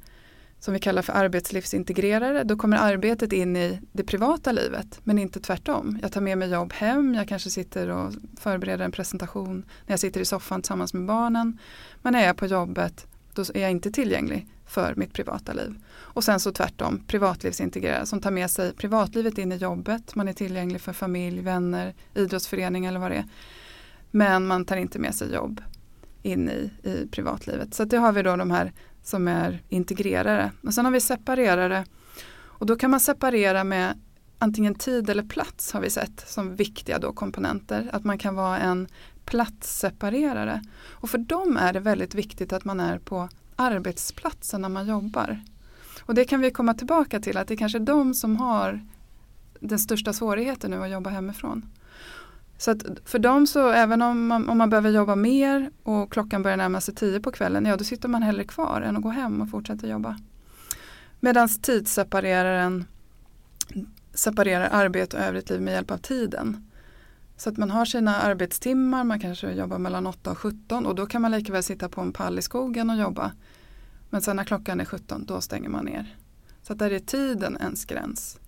som 0.61 0.75
vi 0.75 0.81
kallar 0.81 1.03
för 1.03 1.13
arbetslivsintegrerare. 1.13 2.45
Då 2.45 2.57
kommer 2.57 2.77
arbetet 2.77 3.33
in 3.33 3.57
i 3.57 3.81
det 3.93 4.05
privata 4.05 4.53
livet 4.53 5.01
men 5.05 5.19
inte 5.19 5.41
tvärtom. 5.41 5.99
Jag 6.03 6.13
tar 6.13 6.21
med 6.21 6.39
mig 6.39 6.51
jobb 6.51 6.73
hem, 6.73 7.15
jag 7.15 7.29
kanske 7.29 7.51
sitter 7.51 7.89
och 7.89 8.13
förbereder 8.41 8.85
en 8.85 8.93
presentation 8.93 9.65
när 9.87 9.93
jag 9.93 10.01
sitter 10.01 10.21
i 10.21 10.25
soffan 10.25 10.63
tillsammans 10.63 10.95
med 10.95 11.07
barnen. 11.07 11.59
Men 12.03 12.13
när 12.13 12.21
jag 12.21 12.29
är 12.29 12.35
på 12.35 12.47
jobbet 12.47 13.07
då 13.35 13.43
är 13.55 13.61
jag 13.61 13.71
inte 13.71 13.91
tillgänglig 13.91 14.47
för 14.69 14.95
mitt 14.95 15.13
privata 15.13 15.53
liv. 15.53 15.75
Och 15.91 16.25
sen 16.25 16.41
så 16.41 16.53
tvärtom, 16.53 17.05
privatlivsintegrerad 17.07 18.09
som 18.09 18.21
tar 18.21 18.31
med 18.31 18.51
sig 18.51 18.73
privatlivet 18.73 19.39
in 19.39 19.53
i 19.53 19.57
jobbet. 19.57 20.15
Man 20.15 20.29
är 20.29 20.33
tillgänglig 20.33 20.81
för 20.81 20.93
familj, 20.93 21.41
vänner, 21.41 21.95
idrottsförening 22.15 22.87
eller 22.87 23.01
vad 23.01 23.11
det 23.11 23.17
är. 23.17 23.27
Men 24.11 24.47
man 24.47 24.65
tar 24.65 24.77
inte 24.77 24.99
med 24.99 25.15
sig 25.15 25.35
jobb 25.35 25.61
in 26.23 26.51
i, 26.51 26.71
i 26.89 27.09
privatlivet. 27.11 27.75
Så 27.75 27.85
det 27.85 27.97
har 27.97 28.13
vi 28.13 28.23
då 28.23 28.37
de 28.37 28.51
här 28.51 28.73
som 29.03 29.29
är 29.29 29.63
integrerare. 29.69 30.53
Och 30.63 30.75
sen 30.75 30.85
har 30.85 30.93
vi 30.93 31.01
separerare. 31.01 31.85
Och 32.31 32.67
då 32.67 32.77
kan 32.77 32.91
man 32.91 33.01
separera 33.01 33.65
med 33.65 34.01
antingen 34.39 34.75
tid 34.75 35.11
eller 35.11 35.23
plats 35.23 35.73
har 35.73 35.81
vi 35.81 35.91
sett 35.91 36.25
som 36.29 36.57
viktiga 36.57 36.99
då 36.99 37.13
komponenter. 37.13 37.91
Att 37.93 38.05
man 38.05 38.19
kan 38.19 38.35
vara 38.35 38.59
en 38.59 38.89
platsseparerare. 39.25 40.63
Och 40.91 41.11
för 41.11 41.19
dem 41.19 41.57
är 41.57 41.73
det 41.73 41.81
väldigt 41.81 42.15
viktigt 42.15 42.53
att 42.53 42.65
man 42.65 42.81
är 42.81 42.99
på 42.99 43.29
arbetsplatsen 43.59 44.63
när 44.63 44.69
man 44.69 44.87
jobbar. 44.87 45.41
Och 46.01 46.15
det 46.15 46.25
kan 46.25 46.41
vi 46.41 46.51
komma 46.51 46.75
tillbaka 46.75 47.21
till 47.21 47.37
att 47.37 47.49
det 47.49 47.55
är 47.55 47.57
kanske 47.57 47.79
är 47.79 47.81
de 47.81 48.15
som 48.15 48.37
har 48.37 48.87
den 49.61 49.79
största 49.79 50.13
svårigheten 50.13 50.71
nu 50.71 50.83
att 50.83 50.91
jobba 50.91 51.11
hemifrån. 51.11 51.71
Så 52.59 52.71
att 52.71 52.83
för 53.05 53.19
dem 53.19 53.47
så 53.47 53.69
även 53.69 54.03
om 54.03 54.27
man, 54.27 54.49
om 54.49 54.59
man 54.59 54.71
behöver 54.71 54.91
jobba 54.91 55.17
mer 55.17 55.71
och 55.83 56.13
klockan 56.13 56.43
börjar 56.43 56.57
närma 56.57 56.81
sig 56.81 56.95
tio 56.95 57.21
på 57.21 57.31
kvällen, 57.31 57.67
ja 57.67 57.77
då 57.77 57.85
sitter 57.85 58.09
man 58.09 58.23
hellre 58.23 58.45
kvar 58.45 58.81
än 58.81 58.97
att 58.97 59.03
gå 59.03 59.09
hem 59.09 59.41
och 59.43 59.51
fortsätta 59.51 59.87
jobba. 59.87 60.19
Medan 61.21 61.49
tidssepareraren 61.49 62.85
separerar 64.15 64.69
arbete 64.73 65.17
och 65.17 65.23
övrigt 65.23 65.51
liv 65.51 65.61
med 65.61 65.75
hjälp 65.75 65.91
av 65.91 65.99
tiden. 65.99 66.68
Så 67.39 67.51
att 67.51 67.57
man 67.57 67.71
har 67.71 67.85
sina 67.85 68.17
arbetstimmar, 68.17 69.05
man 69.05 69.21
kanske 69.21 69.53
jobbar 69.53 69.79
mellan 69.79 70.07
8 70.07 70.31
och 70.31 70.39
17 70.39 70.87
och 70.87 70.95
då 70.95 71.07
kan 71.07 71.23
man 71.23 71.31
lika 71.31 71.53
väl 71.53 71.63
sitta 71.63 71.89
på 71.89 72.01
en 72.01 72.13
pall 72.13 72.39
i 72.39 72.43
skogen 72.43 72.91
och 72.91 72.97
jobba. 72.97 73.33
Men 74.11 74.23
sen 74.23 74.37
när 74.37 74.45
klockan 74.45 74.81
är 74.81 74.85
17 74.85 75.25
då 75.27 75.41
stänger 75.41 75.69
man 75.69 75.85
ner. 75.85 76.17
Så 76.63 76.73
att 76.73 76.79
där 76.79 76.91
är 76.91 76.99
tiden 76.99 77.57
ens 77.61 77.85
gräns. 77.85 78.39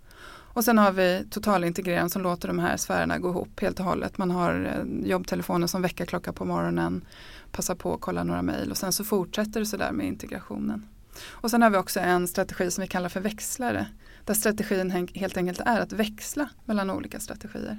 Och 0.52 0.64
sen 0.64 0.78
har 0.78 0.92
vi 0.92 1.25
totalintegreraren 1.30 2.11
som 2.11 2.23
låter 2.23 2.49
de 2.49 2.59
här 2.59 2.76
sfärerna 2.76 3.18
gå 3.18 3.28
ihop 3.28 3.61
helt 3.61 3.80
och 3.80 3.87
hållet. 3.87 4.18
Man 4.18 4.30
har 4.30 4.64
eh, 4.64 5.09
jobbtelefonen 5.09 5.68
som 5.68 5.82
väckarklocka 5.82 6.32
på 6.32 6.44
morgonen, 6.44 7.04
passar 7.52 7.75
på 7.75 7.94
att 7.94 8.00
kolla 8.00 8.25
några 8.25 8.42
mejl 8.42 8.70
och 8.70 8.76
sen 8.76 8.92
så 8.92 9.04
fortsätter 9.04 9.61
det 9.61 9.66
sådär 9.66 9.92
med 9.92 10.06
integrationen. 10.06 10.87
Och 11.28 11.50
sen 11.50 11.62
har 11.62 11.70
vi 11.70 11.76
också 11.76 12.00
en 12.00 12.28
strategi 12.28 12.70
som 12.70 12.82
vi 12.82 12.88
kallar 12.88 13.09
för 13.09 13.20
växlare. 13.20 13.87
Där 14.25 14.35
strategin 14.35 15.09
helt 15.14 15.37
enkelt 15.37 15.61
är 15.61 15.80
att 15.80 15.92
växla 15.92 16.49
mellan 16.64 16.90
olika 16.90 17.20
strategier. 17.20 17.78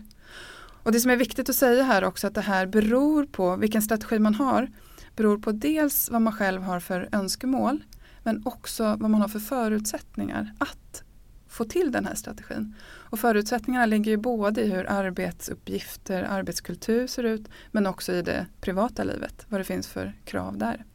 Och 0.83 0.91
det 0.91 0.99
som 0.99 1.11
är 1.11 1.15
viktigt 1.15 1.49
att 1.49 1.55
säga 1.55 1.83
här 1.83 2.03
också 2.03 2.27
att 2.27 2.35
det 2.35 2.41
här 2.41 2.65
beror 2.65 3.25
på 3.25 3.55
vilken 3.55 3.81
strategi 3.81 4.19
man 4.19 4.35
har. 4.35 4.67
Beror 5.15 5.37
på 5.37 5.51
dels 5.51 6.09
vad 6.09 6.21
man 6.21 6.33
själv 6.33 6.61
har 6.61 6.79
för 6.79 7.09
önskemål 7.11 7.83
men 8.23 8.41
också 8.45 8.83
vad 8.83 9.09
man 9.09 9.21
har 9.21 9.27
för 9.27 9.39
förutsättningar 9.39 10.53
att 10.57 11.03
få 11.47 11.65
till 11.65 11.91
den 11.91 12.05
här 12.05 12.15
strategin. 12.15 12.75
Och 12.83 13.19
förutsättningarna 13.19 13.85
ligger 13.85 14.11
ju 14.11 14.17
både 14.17 14.61
i 14.61 14.71
hur 14.71 14.91
arbetsuppgifter, 14.91 16.23
arbetskultur 16.23 17.07
ser 17.07 17.23
ut 17.23 17.49
men 17.71 17.87
också 17.87 18.13
i 18.13 18.21
det 18.21 18.45
privata 18.61 19.03
livet, 19.03 19.45
vad 19.49 19.59
det 19.59 19.63
finns 19.63 19.87
för 19.87 20.13
krav 20.25 20.57
där. 20.57 20.85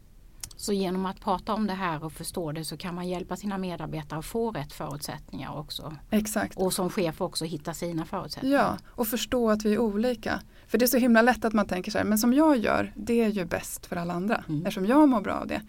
Så 0.56 0.72
genom 0.72 1.06
att 1.06 1.20
prata 1.20 1.54
om 1.54 1.66
det 1.66 1.72
här 1.72 2.04
och 2.04 2.12
förstå 2.12 2.52
det 2.52 2.64
så 2.64 2.76
kan 2.76 2.94
man 2.94 3.08
hjälpa 3.08 3.36
sina 3.36 3.58
medarbetare 3.58 4.18
att 4.18 4.26
få 4.26 4.50
rätt 4.50 4.72
förutsättningar 4.72 5.58
också. 5.58 5.96
Exakt. 6.10 6.56
Och 6.56 6.72
som 6.72 6.90
chef 6.90 7.20
också 7.20 7.44
hitta 7.44 7.74
sina 7.74 8.04
förutsättningar. 8.04 8.58
Ja, 8.58 8.78
och 8.86 9.08
förstå 9.08 9.50
att 9.50 9.64
vi 9.64 9.74
är 9.74 9.78
olika. 9.78 10.40
För 10.66 10.78
det 10.78 10.84
är 10.84 10.86
så 10.86 10.98
himla 10.98 11.22
lätt 11.22 11.44
att 11.44 11.52
man 11.52 11.66
tänker 11.66 11.90
så 11.90 11.98
här, 11.98 12.04
men 12.04 12.18
som 12.18 12.32
jag 12.32 12.56
gör, 12.56 12.92
det 12.96 13.20
är 13.20 13.28
ju 13.28 13.44
bäst 13.44 13.86
för 13.86 13.96
alla 13.96 14.14
andra. 14.14 14.44
Mm. 14.48 14.60
Eftersom 14.60 14.86
jag 14.86 15.08
mår 15.08 15.20
bra 15.20 15.34
av 15.34 15.46
det. 15.46 15.62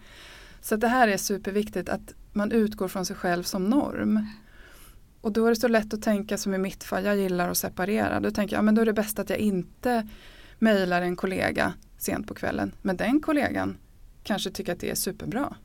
Så 0.60 0.76
det 0.76 0.88
här 0.88 1.08
är 1.08 1.16
superviktigt 1.16 1.88
att 1.88 2.14
man 2.32 2.52
utgår 2.52 2.88
från 2.88 3.04
sig 3.04 3.16
själv 3.16 3.42
som 3.42 3.64
norm. 3.64 4.26
Och 5.20 5.32
då 5.32 5.46
är 5.46 5.50
det 5.50 5.56
så 5.56 5.68
lätt 5.68 5.94
att 5.94 6.02
tänka 6.02 6.38
som 6.38 6.54
i 6.54 6.58
mitt 6.58 6.84
fall, 6.84 7.04
jag 7.04 7.16
gillar 7.16 7.50
att 7.50 7.58
separera. 7.58 8.20
Då 8.20 8.30
tänker 8.30 8.56
jag, 8.56 8.60
ja, 8.60 8.62
men 8.62 8.74
då 8.74 8.82
är 8.82 8.86
det 8.86 8.92
bäst 8.92 9.18
att 9.18 9.30
jag 9.30 9.38
inte 9.38 10.08
mejlar 10.58 11.02
en 11.02 11.16
kollega 11.16 11.72
sent 11.98 12.26
på 12.26 12.34
kvällen. 12.34 12.72
Men 12.82 12.96
den 12.96 13.20
kollegan 13.20 13.76
kanske 14.28 14.50
tycker 14.50 14.72
att 14.72 14.80
det 14.80 14.90
är 14.90 14.94
superbra. 14.94 15.56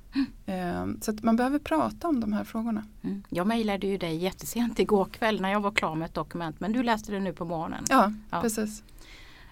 Mm. 0.45 1.01
Så 1.01 1.11
att 1.11 1.23
man 1.23 1.35
behöver 1.35 1.59
prata 1.59 2.07
om 2.07 2.19
de 2.19 2.33
här 2.33 2.43
frågorna. 2.43 2.83
Mm. 3.01 3.23
Jag 3.29 3.47
mejlade 3.47 3.87
ju 3.87 3.97
dig 3.97 4.15
jättesent 4.15 4.79
igår 4.79 5.05
kväll 5.05 5.41
när 5.41 5.51
jag 5.51 5.61
var 5.61 5.71
klar 5.71 5.95
med 5.95 6.05
ett 6.05 6.13
dokument 6.13 6.59
men 6.59 6.73
du 6.73 6.83
läste 6.83 7.11
det 7.11 7.19
nu 7.19 7.33
på 7.33 7.45
morgonen. 7.45 7.83
Ja, 7.89 8.13
ja. 8.31 8.41
precis. 8.41 8.83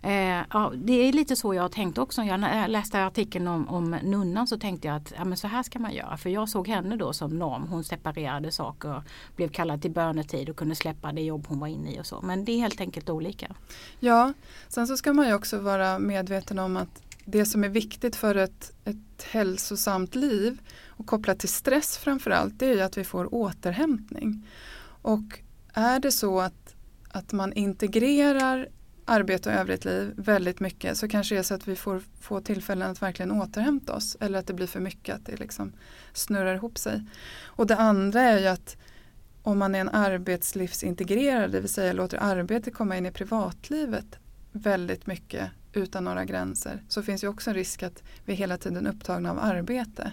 Eh, 0.03 0.43
ja, 0.49 0.71
det 0.75 0.93
är 0.93 1.13
lite 1.13 1.35
så 1.35 1.53
jag 1.53 1.61
har 1.61 1.69
tänkt 1.69 1.97
också. 1.97 2.23
Jag 2.23 2.69
läste 2.69 3.05
artikeln 3.05 3.47
om, 3.47 3.69
om 3.69 3.89
nunnan 4.03 4.47
så 4.47 4.59
tänkte 4.59 4.87
jag 4.87 4.97
att 4.97 5.13
ja, 5.17 5.25
men 5.25 5.37
så 5.37 5.47
här 5.47 5.63
ska 5.63 5.79
man 5.79 5.93
göra. 5.93 6.17
För 6.17 6.29
jag 6.29 6.49
såg 6.49 6.67
henne 6.67 6.95
då 6.95 7.13
som 7.13 7.39
norm. 7.39 7.67
Hon 7.67 7.83
separerade 7.83 8.51
saker, 8.51 9.03
blev 9.35 9.49
kallad 9.49 9.81
till 9.81 9.91
bönetid 9.91 10.49
och 10.49 10.55
kunde 10.55 10.75
släppa 10.75 11.11
det 11.11 11.21
jobb 11.21 11.45
hon 11.47 11.59
var 11.59 11.67
inne 11.67 11.91
i 11.95 11.99
och 11.99 12.05
så. 12.05 12.21
Men 12.21 12.45
det 12.45 12.51
är 12.51 12.59
helt 12.59 12.81
enkelt 12.81 13.09
olika. 13.09 13.55
Ja, 13.99 14.33
sen 14.67 14.87
så 14.87 14.97
ska 14.97 15.13
man 15.13 15.27
ju 15.27 15.33
också 15.33 15.59
vara 15.59 15.99
medveten 15.99 16.59
om 16.59 16.77
att 16.77 17.10
det 17.25 17.45
som 17.45 17.63
är 17.63 17.69
viktigt 17.69 18.15
för 18.15 18.35
ett, 18.35 18.73
ett 18.85 19.23
hälsosamt 19.23 20.15
liv 20.15 20.61
och 20.87 21.07
kopplat 21.07 21.39
till 21.39 21.49
stress 21.49 21.97
framförallt 21.97 22.59
det 22.59 22.79
är 22.79 22.83
att 22.83 22.97
vi 22.97 23.03
får 23.03 23.33
återhämtning. 23.33 24.47
Och 25.01 25.39
är 25.73 25.99
det 25.99 26.11
så 26.11 26.39
att, 26.39 26.75
att 27.09 27.31
man 27.31 27.53
integrerar 27.53 28.67
arbete 29.05 29.49
och 29.49 29.55
övrigt 29.55 29.85
liv 29.85 30.13
väldigt 30.17 30.59
mycket 30.59 30.97
så 30.97 31.07
kanske 31.07 31.35
det 31.35 31.39
är 31.39 31.43
så 31.43 31.53
att 31.53 31.67
vi 31.67 31.75
får 31.75 32.01
få 32.19 32.41
tillfällen 32.41 32.91
att 32.91 33.01
verkligen 33.01 33.31
återhämta 33.31 33.93
oss 33.93 34.17
eller 34.19 34.39
att 34.39 34.47
det 34.47 34.53
blir 34.53 34.67
för 34.67 34.79
mycket, 34.79 35.15
att 35.15 35.25
det 35.25 35.39
liksom 35.39 35.73
snurrar 36.13 36.55
ihop 36.55 36.77
sig. 36.77 37.05
Och 37.43 37.67
det 37.67 37.75
andra 37.75 38.21
är 38.21 38.39
ju 38.39 38.47
att 38.47 38.77
om 39.43 39.59
man 39.59 39.75
är 39.75 39.79
en 39.79 39.89
arbetslivsintegrerad, 39.89 41.51
det 41.51 41.59
vill 41.59 41.69
säga 41.69 41.93
låter 41.93 42.17
arbete 42.17 42.71
komma 42.71 42.97
in 42.97 43.05
i 43.05 43.11
privatlivet 43.11 44.15
väldigt 44.51 45.07
mycket 45.07 45.49
utan 45.73 46.03
några 46.03 46.25
gränser 46.25 46.83
så 46.87 47.03
finns 47.03 47.23
ju 47.23 47.27
också 47.27 47.49
en 47.49 47.53
risk 47.53 47.83
att 47.83 48.03
vi 48.25 48.33
hela 48.33 48.57
tiden 48.57 48.85
är 48.85 48.91
upptagna 48.91 49.31
av 49.31 49.39
arbete 49.39 50.11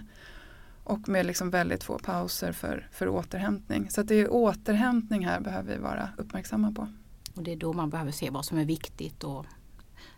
och 0.83 1.09
med 1.09 1.25
liksom 1.25 1.49
väldigt 1.49 1.83
få 1.83 1.99
pauser 1.99 2.51
för, 2.51 2.87
för 2.91 3.07
återhämtning. 3.07 3.89
Så 3.89 4.01
att 4.01 4.07
det 4.07 4.15
är 4.15 4.33
återhämtning 4.33 5.25
här 5.25 5.39
behöver 5.39 5.75
vi 5.75 5.81
vara 5.81 6.09
uppmärksamma 6.17 6.71
på. 6.71 6.87
Och 7.35 7.43
det 7.43 7.51
är 7.51 7.55
då 7.55 7.73
man 7.73 7.89
behöver 7.89 8.11
se 8.11 8.29
vad 8.29 8.45
som 8.45 8.57
är 8.57 8.65
viktigt 8.65 9.23
och 9.23 9.45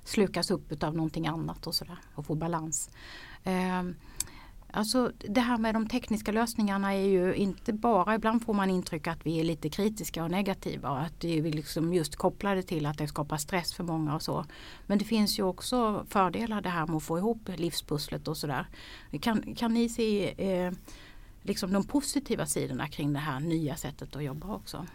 slukas 0.04 0.52
upp 0.52 0.84
av 0.84 0.96
någonting 0.96 1.28
annat 1.28 1.68
och 1.68 1.76
sådär 1.76 1.98
och 2.16 2.26
få 2.26 2.36
balans. 2.36 2.90
Eh, 3.44 3.84
Alltså 4.74 5.12
det 5.18 5.42
här 5.42 5.58
med 5.58 5.76
de 5.76 5.88
tekniska 5.88 6.32
lösningarna 6.32 6.94
är 6.94 7.08
ju 7.08 7.36
inte 7.36 7.74
bara, 7.74 8.16
ibland 8.16 8.46
får 8.46 8.54
man 8.54 8.70
intryck 8.70 9.08
att 9.08 9.26
vi 9.26 9.40
är 9.40 9.44
lite 9.44 9.70
kritiska 9.70 10.24
och 10.24 10.32
negativa 10.32 10.90
och 10.90 11.02
att 11.02 11.24
vi 11.24 11.52
liksom 11.52 11.94
just 11.94 12.16
kopplade 12.16 12.64
till 12.64 12.86
att 12.86 12.98
det 12.98 13.08
skapar 13.08 13.38
stress 13.38 13.74
för 13.74 13.84
många 13.84 14.16
och 14.16 14.22
så. 14.22 14.46
Men 14.88 14.98
det 14.98 15.06
finns 15.06 15.40
ju 15.40 15.44
också 15.44 16.06
fördelar 16.10 16.62
det 16.62 16.70
här 16.70 16.88
med 16.88 16.96
att 16.96 17.04
få 17.04 17.18
ihop 17.18 17.50
livspusslet 17.56 18.28
och 18.28 18.38
sådär. 18.38 18.66
Kan, 19.22 19.56
kan 19.56 19.74
ni 19.74 19.90
se 19.90 20.34
eh, 20.52 20.72
liksom 21.44 21.74
de 21.74 21.84
positiva 21.84 22.46
sidorna 22.46 22.88
kring 22.88 23.14
det 23.14 23.20
här 23.20 23.40
nya 23.40 23.76
sättet 23.76 24.16
att 24.16 24.24
jobba 24.24 24.56
också? 24.56 24.86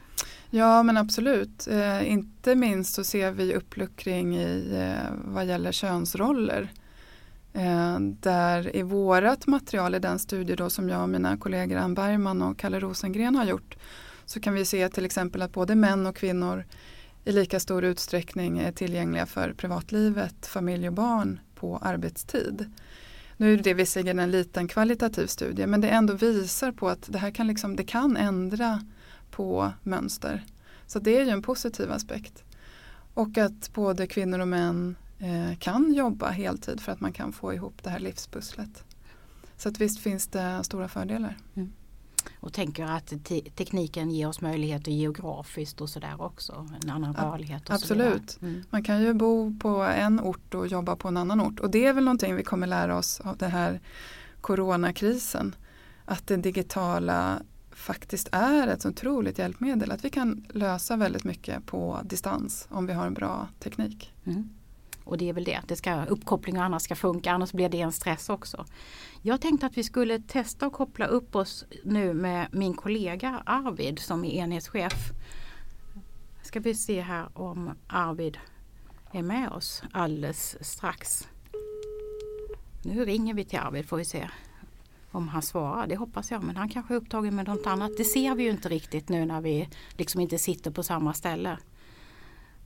Ja 0.50 0.82
men 0.82 0.96
absolut. 0.96 1.66
Eh, 1.66 2.12
inte 2.12 2.54
minst 2.54 2.94
så 2.94 3.04
ser 3.04 3.30
vi 3.30 3.54
uppluckring 3.54 4.36
i 4.36 4.70
eh, 4.72 5.12
vad 5.24 5.46
gäller 5.46 5.72
könsroller. 5.72 6.70
Eh, 7.56 7.98
där 8.00 8.76
i 8.76 8.82
vårat 8.82 9.46
material 9.46 9.94
i 9.94 9.98
den 9.98 10.18
studie 10.18 10.54
då 10.54 10.70
som 10.70 10.88
jag 10.88 11.02
och 11.02 11.08
mina 11.08 11.36
kollegor 11.36 11.76
Ann 11.76 11.94
Bergman 11.94 12.42
och 12.42 12.58
Kalle 12.58 12.80
Rosengren 12.80 13.36
har 13.36 13.44
gjort 13.44 13.76
så 14.24 14.40
kan 14.40 14.54
vi 14.54 14.64
se 14.64 14.88
till 14.88 15.04
exempel 15.04 15.42
att 15.42 15.52
både 15.52 15.74
män 15.74 16.06
och 16.06 16.16
kvinnor 16.16 16.64
i 17.24 17.32
lika 17.32 17.60
stor 17.60 17.84
utsträckning 17.84 18.58
är 18.58 18.72
tillgängliga 18.72 19.26
för 19.26 19.52
privatlivet, 19.52 20.46
familj 20.46 20.88
och 20.88 20.94
barn 20.94 21.40
på 21.54 21.76
arbetstid. 21.76 22.70
Nu 23.36 23.54
är 23.54 23.56
det 23.56 23.74
visserligen 23.74 24.18
en 24.18 24.30
liten 24.30 24.68
kvalitativ 24.68 25.26
studie 25.26 25.66
men 25.66 25.80
det 25.80 25.88
ändå 25.88 26.14
visar 26.14 26.72
på 26.72 26.88
att 26.88 27.12
det 27.12 27.18
här 27.18 27.30
kan, 27.30 27.46
liksom, 27.46 27.76
det 27.76 27.84
kan 27.84 28.16
ändra 28.16 28.82
på 29.30 29.72
mönster. 29.82 30.44
Så 30.86 30.98
det 30.98 31.18
är 31.18 31.24
ju 31.24 31.30
en 31.30 31.42
positiv 31.42 31.92
aspekt. 31.92 32.44
Och 33.14 33.38
att 33.38 33.72
både 33.72 34.06
kvinnor 34.06 34.38
och 34.38 34.48
män 34.48 34.96
kan 35.58 35.94
jobba 35.94 36.30
heltid 36.30 36.80
för 36.80 36.92
att 36.92 37.00
man 37.00 37.12
kan 37.12 37.32
få 37.32 37.54
ihop 37.54 37.82
det 37.82 37.90
här 37.90 37.98
livspusslet. 37.98 38.84
Så 39.56 39.68
att 39.68 39.80
visst 39.80 39.98
finns 39.98 40.26
det 40.26 40.64
stora 40.64 40.88
fördelar. 40.88 41.36
Mm. 41.54 41.72
Och 42.40 42.52
tänker 42.52 42.84
att 42.84 43.24
te 43.24 43.40
tekniken 43.40 44.10
ger 44.10 44.28
oss 44.28 44.40
möjligheter 44.40 44.92
geografiskt 44.92 45.80
och 45.80 45.90
sådär 45.90 46.22
också. 46.22 46.68
En 46.82 46.90
annan 46.90 47.14
rörlighet. 47.14 47.68
Och 47.68 47.74
Absolut. 47.74 48.38
Mm. 48.42 48.62
Man 48.70 48.84
kan 48.84 49.02
ju 49.02 49.14
bo 49.14 49.58
på 49.58 49.82
en 49.82 50.20
ort 50.20 50.54
och 50.54 50.66
jobba 50.66 50.96
på 50.96 51.08
en 51.08 51.16
annan 51.16 51.40
ort. 51.40 51.60
Och 51.60 51.70
det 51.70 51.86
är 51.86 51.92
väl 51.92 52.04
någonting 52.04 52.36
vi 52.36 52.42
kommer 52.42 52.66
lära 52.66 52.98
oss 52.98 53.20
av 53.20 53.36
den 53.36 53.50
här 53.50 53.80
coronakrisen. 54.40 55.54
Att 56.04 56.26
det 56.26 56.36
digitala 56.36 57.42
faktiskt 57.70 58.28
är 58.32 58.68
ett 58.68 58.82
så 58.82 58.88
otroligt 58.88 59.38
hjälpmedel. 59.38 59.90
Att 59.90 60.04
vi 60.04 60.10
kan 60.10 60.46
lösa 60.50 60.96
väldigt 60.96 61.24
mycket 61.24 61.66
på 61.66 62.00
distans 62.04 62.66
om 62.70 62.86
vi 62.86 62.92
har 62.92 63.06
en 63.06 63.14
bra 63.14 63.48
teknik. 63.58 64.14
Mm. 64.24 64.48
Och 65.06 65.18
det 65.18 65.28
är 65.28 65.32
väl 65.32 65.44
det, 65.44 65.60
det 65.66 65.76
ska, 65.76 66.04
uppkoppling 66.04 66.58
och 66.58 66.64
annat 66.64 66.82
ska 66.82 66.94
funka 66.94 67.32
annars 67.32 67.52
blir 67.52 67.68
det 67.68 67.80
en 67.80 67.92
stress 67.92 68.28
också. 68.28 68.64
Jag 69.22 69.40
tänkte 69.40 69.66
att 69.66 69.76
vi 69.76 69.84
skulle 69.84 70.18
testa 70.18 70.66
att 70.66 70.72
koppla 70.72 71.06
upp 71.06 71.36
oss 71.36 71.64
nu 71.84 72.14
med 72.14 72.48
min 72.52 72.74
kollega 72.74 73.42
Arvid 73.46 73.98
som 73.98 74.24
är 74.24 74.30
enhetschef. 74.30 75.10
Ska 76.42 76.60
vi 76.60 76.74
se 76.74 77.00
här 77.00 77.28
om 77.34 77.70
Arvid 77.86 78.38
är 79.12 79.22
med 79.22 79.50
oss 79.50 79.82
alldeles 79.92 80.56
strax. 80.60 81.28
Nu 82.82 83.04
ringer 83.04 83.34
vi 83.34 83.44
till 83.44 83.58
Arvid 83.58 83.88
får 83.88 83.96
vi 83.96 84.04
se 84.04 84.28
om 85.10 85.28
han 85.28 85.42
svarar. 85.42 85.86
Det 85.86 85.96
hoppas 85.96 86.30
jag 86.30 86.42
men 86.42 86.56
han 86.56 86.68
kanske 86.68 86.94
är 86.94 86.96
upptagen 86.96 87.36
med 87.36 87.46
något 87.46 87.66
annat. 87.66 87.90
Det 87.96 88.04
ser 88.04 88.34
vi 88.34 88.42
ju 88.42 88.50
inte 88.50 88.68
riktigt 88.68 89.08
nu 89.08 89.24
när 89.24 89.40
vi 89.40 89.68
liksom 89.90 90.20
inte 90.20 90.38
sitter 90.38 90.70
på 90.70 90.82
samma 90.82 91.14
ställe. 91.14 91.58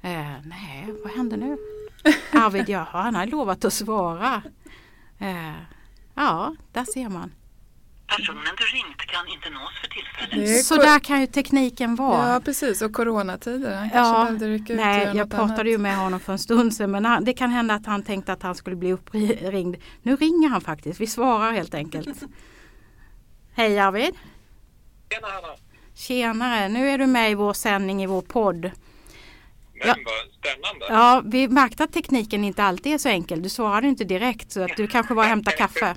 Eh, 0.02 0.35
nej, 0.44 0.94
vad 1.04 1.12
händer 1.12 1.37
nu? 1.37 1.79
Arvid, 2.33 2.69
ja, 2.69 2.87
han 2.92 3.14
har 3.14 3.26
lovat 3.26 3.64
att 3.64 3.73
svara. 3.73 4.42
Eh, 5.19 5.52
ja, 6.14 6.54
där 6.73 6.85
ser 6.85 7.09
man. 7.09 7.33
Personen 8.16 8.45
du 8.59 8.64
ringt 8.64 8.97
kan 9.07 9.28
inte 9.28 9.50
nås 9.50 9.71
för 9.80 9.88
tillfället. 9.88 10.64
Så 10.64 10.76
där 10.76 10.99
kan 10.99 11.21
ju 11.21 11.26
tekniken 11.26 11.95
vara. 11.97 12.33
Ja 12.33 12.40
precis 12.40 12.83
och 12.83 12.92
coronatider. 12.92 13.76
Han 13.76 13.90
kanske 13.90 14.14
Ja, 14.19 14.25
behövde 14.25 14.49
rycka 14.49 14.73
ut 14.73 14.78
Nej, 14.80 15.11
jag 15.16 15.30
pratade 15.30 15.52
annat. 15.54 15.66
ju 15.66 15.78
med 15.78 15.97
honom 15.97 16.21
för 16.21 16.33
en 16.33 16.38
stund 16.38 16.75
sedan 16.75 16.90
men 16.90 17.04
han, 17.04 17.25
det 17.25 17.33
kan 17.33 17.50
hända 17.50 17.75
att 17.75 17.87
han 17.87 18.02
tänkte 18.02 18.33
att 18.33 18.42
han 18.42 18.54
skulle 18.54 18.76
bli 18.76 18.92
uppringd. 18.92 19.76
Nu 20.02 20.16
ringer 20.16 20.49
han 20.49 20.61
faktiskt, 20.61 21.00
vi 21.00 21.07
svarar 21.07 21.52
helt 21.52 21.75
enkelt. 21.75 22.23
Hej 23.54 23.78
Arvid! 23.78 24.14
Tjena 25.11 25.28
Hanna! 25.28 25.54
Tjenare, 25.95 26.69
nu 26.69 26.88
är 26.90 26.99
du 26.99 27.07
med 27.07 27.30
i 27.30 27.35
vår 27.35 27.52
sändning 27.52 28.02
i 28.02 28.07
vår 28.07 28.23
podd. 28.23 28.71
Men 29.80 29.88
Ja. 29.88 29.94
vad 30.04 30.32
spännande! 30.38 30.87
Ja, 30.88 31.22
vi 31.25 31.49
märkte 31.49 31.84
att 31.84 31.92
tekniken 31.92 32.44
inte 32.44 32.62
alltid 32.62 32.92
är 32.94 32.99
så 32.99 33.08
enkel. 33.08 33.42
Du 33.42 33.49
svarade 33.49 33.88
inte 33.88 34.04
direkt 34.04 34.52
så 34.52 34.62
att 34.62 34.76
du 34.76 34.87
kanske 34.87 35.14
var 35.14 35.22
och 35.22 35.28
hämtade 35.28 35.56
kaffe. 35.56 35.96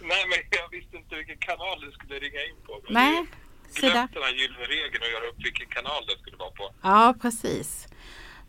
Nej, 0.00 0.24
men 0.28 0.38
jag 0.50 0.78
visste 0.78 0.96
inte 0.96 1.16
vilken 1.16 1.38
kanal 1.38 1.80
du 1.80 1.92
skulle 1.92 2.14
ringa 2.14 2.40
in 2.40 2.56
på. 2.66 2.92
Nej, 2.92 3.26
glömt 3.74 4.14
den 4.14 4.22
här 4.22 4.32
gyllene 4.32 4.64
regeln 4.64 5.02
och 5.02 5.10
göra 5.10 5.30
upp 5.30 5.38
vilken 5.44 5.66
kanal 5.68 6.06
det 6.06 6.18
skulle 6.22 6.36
vara 6.36 6.50
på. 6.50 6.70
Ja, 6.82 7.14
precis. 7.22 7.86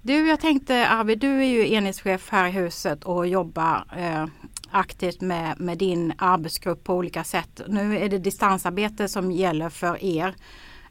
Du, 0.02 0.28
jag 0.30 0.40
tänkte 0.40 0.88
Arvid, 0.88 1.20
du 1.20 1.38
är 1.38 1.48
ju 1.48 1.74
enhetschef 1.74 2.30
här 2.30 2.48
i 2.48 2.52
huset 2.52 3.04
och 3.04 3.28
jobbar 3.28 3.84
eh, 3.98 4.26
aktivt 4.72 5.22
med, 5.22 5.60
med 5.60 5.78
din 5.78 6.14
arbetsgrupp 6.18 6.84
på 6.84 6.94
olika 6.94 7.24
sätt. 7.24 7.62
Nu 7.68 7.98
är 8.00 8.10
det 8.10 8.18
distansarbete 8.18 9.08
som 9.08 9.32
gäller 9.32 9.70
för 9.70 10.04
er 10.04 10.36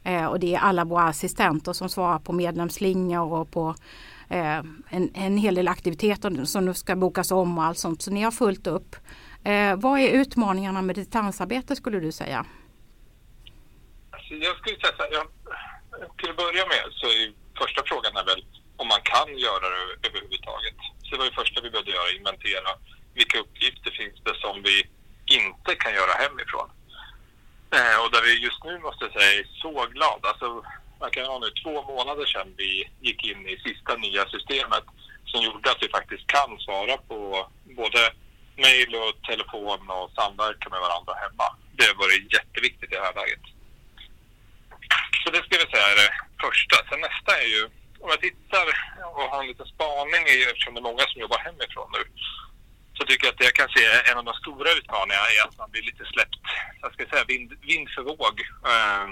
eh, 0.03 0.25
och 0.25 0.39
det 0.39 0.55
är 0.55 0.59
alla 0.59 0.85
våra 0.85 1.03
assistenter 1.03 1.73
som 1.73 1.89
svarar 1.89 2.19
på 2.19 2.33
medlemsslingor 2.33 3.33
och 3.33 3.51
på 3.51 3.75
eh, 4.29 4.57
en, 4.89 5.11
en 5.13 5.37
hel 5.37 5.55
del 5.55 5.67
aktiviteter 5.67 6.45
som 6.45 6.65
nu 6.65 6.73
ska 6.73 6.95
bokas 6.95 7.31
om 7.31 7.57
och 7.57 7.63
allt 7.63 7.77
sånt. 7.77 8.01
Så 8.01 8.11
ni 8.11 8.21
har 8.21 8.31
fullt 8.31 8.67
upp. 8.67 8.95
Eh, 9.43 9.75
vad 9.75 9.99
är 9.99 10.09
utmaningarna 10.09 10.81
med 10.81 10.95
distansarbete 10.95 11.75
skulle 11.75 11.99
du 11.99 12.11
säga? 12.11 12.45
Alltså, 14.11 14.33
jag 14.33 14.57
skulle 14.57 14.75
säga 14.75 14.93
så 14.97 15.03
här, 15.03 15.11
jag, 15.11 15.25
till 16.17 16.29
att 16.29 16.37
börja 16.37 16.65
med 16.73 16.83
så 16.91 17.05
är 17.07 17.33
första 17.61 17.81
frågan 17.85 18.15
är 18.15 18.25
väl 18.25 18.45
om 18.77 18.87
man 18.87 19.01
kan 19.13 19.29
göra 19.37 19.65
det 19.73 20.07
överhuvudtaget. 20.07 20.77
Så 21.03 21.09
det 21.11 21.17
var 21.17 21.25
det 21.25 21.39
första 21.41 21.61
vi 21.61 21.69
behövde 21.69 21.91
göra, 21.91 22.17
inventera 22.19 22.69
vilka 23.13 23.39
uppgifter 23.43 23.91
finns 23.99 24.17
det 24.27 24.35
som 24.43 24.55
vi 24.67 24.75
inte 25.39 25.71
kan 25.83 25.93
göra 25.99 26.13
hemifrån. 26.23 26.69
Och 27.73 28.11
där 28.11 28.21
vi 28.21 28.33
just 28.47 28.63
nu 28.63 28.79
måste 28.79 29.05
jag 29.05 29.13
säga 29.13 29.39
är 29.39 29.47
så 29.61 29.73
glada. 29.93 30.27
Alltså, 30.29 30.63
man 30.99 31.11
kan 31.11 31.25
ha 31.25 31.39
nu 31.39 31.49
två 31.63 31.75
månader 31.93 32.25
sedan 32.25 32.53
vi 32.57 32.89
gick 33.01 33.23
in 33.31 33.47
i 33.47 33.57
sista 33.57 33.95
nya 33.95 34.25
systemet 34.25 34.85
som 35.25 35.41
gjorde 35.43 35.71
att 35.71 35.83
vi 35.83 35.89
faktiskt 35.89 36.27
kan 36.27 36.59
svara 36.59 36.97
på 36.97 37.49
både 37.63 38.01
mejl 38.55 38.95
och 38.95 39.13
telefon 39.29 39.89
och 39.89 40.11
samverka 40.17 40.69
med 40.69 40.79
varandra 40.79 41.13
hemma. 41.23 41.47
Det 41.77 41.85
har 41.85 41.95
varit 42.05 42.33
jätteviktigt 42.33 42.91
i 42.91 42.95
det 42.95 43.07
här 43.07 43.15
läget. 43.21 43.45
Så 45.21 45.27
det 45.31 45.41
skulle 45.43 45.63
jag 45.65 45.71
säga 45.71 45.91
är 45.93 45.99
det 46.03 46.13
första. 46.45 46.75
Sen 46.89 47.01
nästa 47.07 47.31
är 47.43 47.49
ju, 47.55 47.63
om 48.01 48.09
jag 48.13 48.21
tittar 48.21 48.65
och 49.15 49.29
har 49.31 49.41
en 49.41 49.47
liten 49.51 49.67
spaning 49.75 50.23
eftersom 50.49 50.73
det 50.73 50.79
är 50.79 50.89
många 50.89 51.05
som 51.07 51.21
jobbar 51.21 51.39
hemifrån 51.47 51.89
nu, 51.95 52.03
så 53.03 53.07
tycker 53.07 53.27
jag 53.27 53.33
att 53.33 53.47
jag 53.49 53.53
kan 53.53 53.69
se 53.75 53.83
en 54.11 54.17
av 54.17 54.25
de 54.25 54.33
stora 54.33 54.69
utmaningarna 54.79 55.27
är 55.35 55.47
att 55.47 55.57
man 55.57 55.71
blir 55.71 55.81
lite 55.89 56.05
släppt, 56.13 56.43
jag 56.81 56.93
ska 56.93 57.05
säga 57.05 57.23
vind, 57.33 57.49
vind 57.61 57.87
för 57.95 58.03
våg. 58.03 58.35
Eh, 58.71 59.07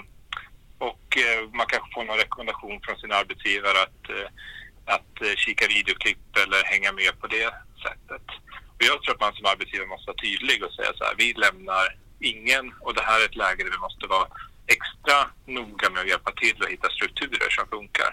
och 0.88 1.08
eh, 1.24 1.40
man 1.58 1.66
kanske 1.72 1.94
får 1.94 2.04
någon 2.04 2.22
rekommendation 2.24 2.80
från 2.84 2.96
sin 2.98 3.12
arbetsgivare 3.12 3.78
att, 3.86 4.02
eh, 4.16 4.28
att 4.96 5.14
eh, 5.24 5.34
kika 5.44 5.66
videoklipp 5.66 6.36
eller 6.42 6.60
hänga 6.72 6.92
med 6.92 7.12
på 7.20 7.26
det 7.26 7.48
sättet. 7.84 8.26
Och 8.76 8.82
jag 8.88 9.02
tror 9.02 9.14
att 9.14 9.24
man 9.26 9.34
som 9.34 9.46
arbetsgivare 9.52 9.88
måste 9.94 10.10
vara 10.10 10.24
tydlig 10.26 10.64
och 10.64 10.72
säga 10.72 10.92
så 10.94 11.04
här, 11.04 11.14
vi 11.22 11.28
lämnar 11.44 11.86
ingen 12.32 12.64
och 12.84 12.94
det 12.94 13.04
här 13.08 13.20
är 13.20 13.24
ett 13.24 13.42
läge 13.44 13.64
där 13.64 13.76
vi 13.76 13.86
måste 13.86 14.06
vara 14.06 14.28
extra 14.76 15.18
noga 15.58 15.90
med 15.90 16.02
att 16.02 16.12
hjälpa 16.12 16.32
till 16.32 16.62
och 16.62 16.70
hitta 16.74 16.88
strukturer 16.96 17.50
som 17.50 17.66
funkar. 17.68 18.12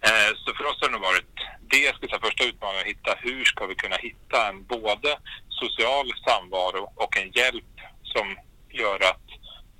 Eh, 0.00 0.30
så 0.44 0.54
för 0.54 0.64
oss 0.64 0.80
har 0.80 0.88
det 0.88 0.92
nog 0.92 1.02
varit 1.02 1.34
det 1.70 1.78
jag 1.78 1.94
skulle 1.94 2.10
säga, 2.10 2.26
första 2.28 2.44
utmaningen 2.44 2.80
att 2.80 2.92
hitta 2.94 3.14
hur 3.18 3.44
ska 3.44 3.66
vi 3.66 3.74
kunna 3.74 3.96
hitta 3.96 4.48
en 4.48 4.64
både 4.64 5.18
social 5.48 6.12
samvaro 6.26 6.92
och 6.94 7.16
en 7.16 7.30
hjälp 7.30 7.74
som 8.02 8.26
gör 8.70 8.98
att 9.10 9.26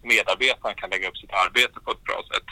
medarbetaren 0.02 0.74
kan 0.74 0.90
lägga 0.90 1.08
upp 1.08 1.16
sitt 1.16 1.32
arbete 1.32 1.80
på 1.84 1.90
ett 1.90 2.04
bra 2.04 2.22
sätt 2.32 2.48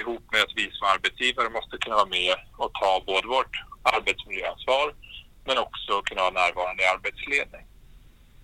ihop 0.00 0.24
med 0.32 0.42
att 0.42 0.56
vi 0.56 0.70
som 0.70 0.88
arbetsgivare 0.94 1.50
måste 1.50 1.78
kunna 1.78 1.96
vara 1.96 2.14
med 2.18 2.34
och 2.56 2.72
ta 2.80 3.02
både 3.06 3.26
vårt 3.28 3.54
arbetsmiljöansvar 3.82 4.94
men 5.46 5.58
också 5.58 6.02
kunna 6.02 6.22
vara 6.22 6.40
närvarande 6.42 6.82
i 6.82 6.86
arbetsledning. 6.86 7.64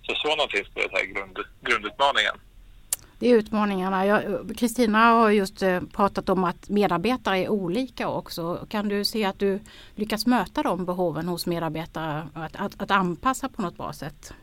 Så 0.05 0.15
så 0.15 0.29
någonting 0.35 0.65
skulle 0.65 0.85
jag 0.85 0.91
säga 0.91 1.03
är 1.03 1.13
grund, 1.13 1.37
grundutmaningen. 1.61 2.35
Det 3.19 3.27
är 3.31 3.35
utmaningarna. 3.35 4.21
Kristina 4.57 4.99
har 4.99 5.29
just 5.29 5.61
eh, 5.61 5.81
pratat 5.81 6.29
om 6.29 6.43
att 6.43 6.69
medarbetare 6.69 7.37
är 7.37 7.49
olika 7.49 8.07
också. 8.07 8.67
Kan 8.69 8.89
du 8.89 9.05
se 9.05 9.25
att 9.25 9.39
du 9.39 9.59
lyckas 9.95 10.25
möta 10.25 10.63
de 10.63 10.85
behoven 10.85 11.27
hos 11.27 11.45
medarbetare? 11.45 12.27
Att, 12.33 12.55
att, 12.55 12.81
att 12.81 12.91
anpassa 12.91 13.49
på 13.49 13.61
något 13.61 13.77
bra 13.77 13.93
sätt? 13.93 14.33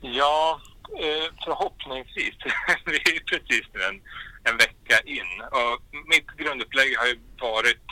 Ja, 0.00 0.60
eh, 1.00 1.34
förhoppningsvis. 1.44 2.34
Vi 2.86 2.96
är 2.96 3.24
precis 3.24 3.66
nu 3.74 3.80
en, 3.82 4.00
en 4.52 4.56
vecka 4.56 5.00
in 5.04 5.42
och 5.60 5.82
mitt 6.06 6.26
grundupplägg 6.26 6.98
har 6.98 7.06
ju 7.06 7.18
varit 7.40 7.86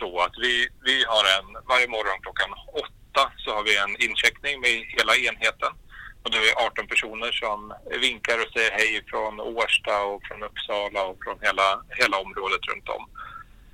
så 0.00 0.20
att 0.26 0.36
vi, 0.44 0.68
vi 0.88 1.04
har 1.12 1.24
en, 1.36 1.46
varje 1.72 1.88
morgon 1.88 2.18
klockan 2.22 2.50
åtta 2.82 3.32
så 3.42 3.50
har 3.56 3.62
vi 3.68 3.74
en 3.84 3.94
incheckning 4.06 4.60
med 4.60 4.74
hela 4.96 5.12
enheten. 5.16 5.72
Och 6.22 6.30
det 6.30 6.38
är 6.38 6.66
18 6.66 6.86
personer 6.86 7.32
som 7.32 7.74
vinkar 8.00 8.38
och 8.42 8.52
säger 8.52 8.70
hej 8.70 9.04
från 9.10 9.40
Årsta 9.40 10.02
och 10.02 10.22
från 10.26 10.42
Uppsala 10.42 11.02
och 11.10 11.18
från 11.24 11.38
hela, 11.40 11.68
hela 12.00 12.16
området 12.24 12.68
runt 12.70 12.88
om. 12.88 13.04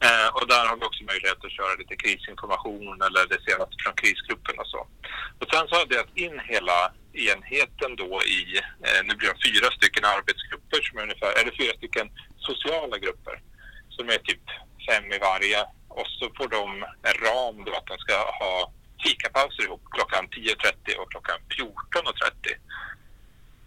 Eh, 0.07 0.29
och 0.37 0.47
där 0.49 0.67
har 0.69 0.77
vi 0.77 0.85
också 0.85 1.05
möjlighet 1.05 1.45
att 1.45 1.59
köra 1.59 1.75
lite 1.75 1.97
krisinformation 1.97 3.03
eller 3.07 3.23
det 3.33 3.41
senaste 3.49 3.77
från 3.83 3.95
krisgruppen 4.03 4.59
och 4.59 4.71
så. 4.75 4.81
Och 5.41 5.49
sen 5.53 5.65
så 5.67 5.75
har 5.75 5.83
jag 5.85 5.89
delat 5.89 6.17
in 6.25 6.37
hela 6.53 6.79
enheten 7.29 7.91
då 8.03 8.13
i, 8.39 8.43
eh, 8.87 9.01
nu 9.07 9.13
blir 9.15 9.29
det 9.33 9.45
fyra 9.49 9.69
stycken 9.77 10.05
arbetsgrupper 10.17 10.81
som 10.83 10.99
är 10.99 11.03
ungefär, 11.03 11.33
eller 11.39 11.53
fyra 11.61 11.75
stycken 11.77 12.07
sociala 12.49 12.97
grupper 12.99 13.37
som 13.97 14.09
är 14.09 14.19
typ 14.29 14.45
fem 14.89 15.07
i 15.17 15.19
varje. 15.19 15.61
Och 15.89 16.09
så 16.19 16.25
får 16.37 16.49
de 16.49 16.67
en 17.09 17.17
ram 17.29 17.65
då 17.65 17.73
att 17.73 17.87
de 17.87 17.99
ska 17.99 18.17
ha 18.43 18.73
fikapauser 19.05 19.63
ihop 19.63 19.83
klockan 19.91 20.29
10.30 20.29 20.97
och 21.01 21.11
klockan 21.11 21.39
14.30. 21.59 22.57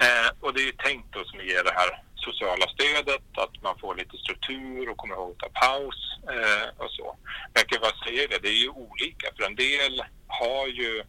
Eh, 0.06 0.30
och 0.40 0.54
det 0.54 0.62
är 0.62 0.66
ju 0.66 0.72
tänkt 0.72 1.14
då 1.14 1.24
som 1.26 1.40
ger 1.40 1.64
det 1.64 1.74
här 1.82 2.04
sociala 2.16 2.68
stödet, 2.68 3.38
att 3.38 3.64
man 3.64 3.80
får 3.80 3.96
lite 3.96 4.18
struktur 4.18 4.90
och 4.90 4.98
kommer 4.98 5.16
ihåg 5.16 5.32
att 5.32 5.40
ta 5.40 5.50
paus 5.68 6.00
eh, 6.36 6.68
och 6.84 6.92
så. 6.92 7.18
Men 7.52 7.62
jag 7.62 7.68
kan 7.68 7.82
bara 7.82 8.06
säga 8.06 8.28
det, 8.28 8.40
det 8.42 8.50
är 8.58 8.62
ju 8.66 8.70
olika 8.70 9.28
för 9.36 9.44
en 9.44 9.56
del 9.56 10.04
har 10.28 10.68
ju 10.68 11.04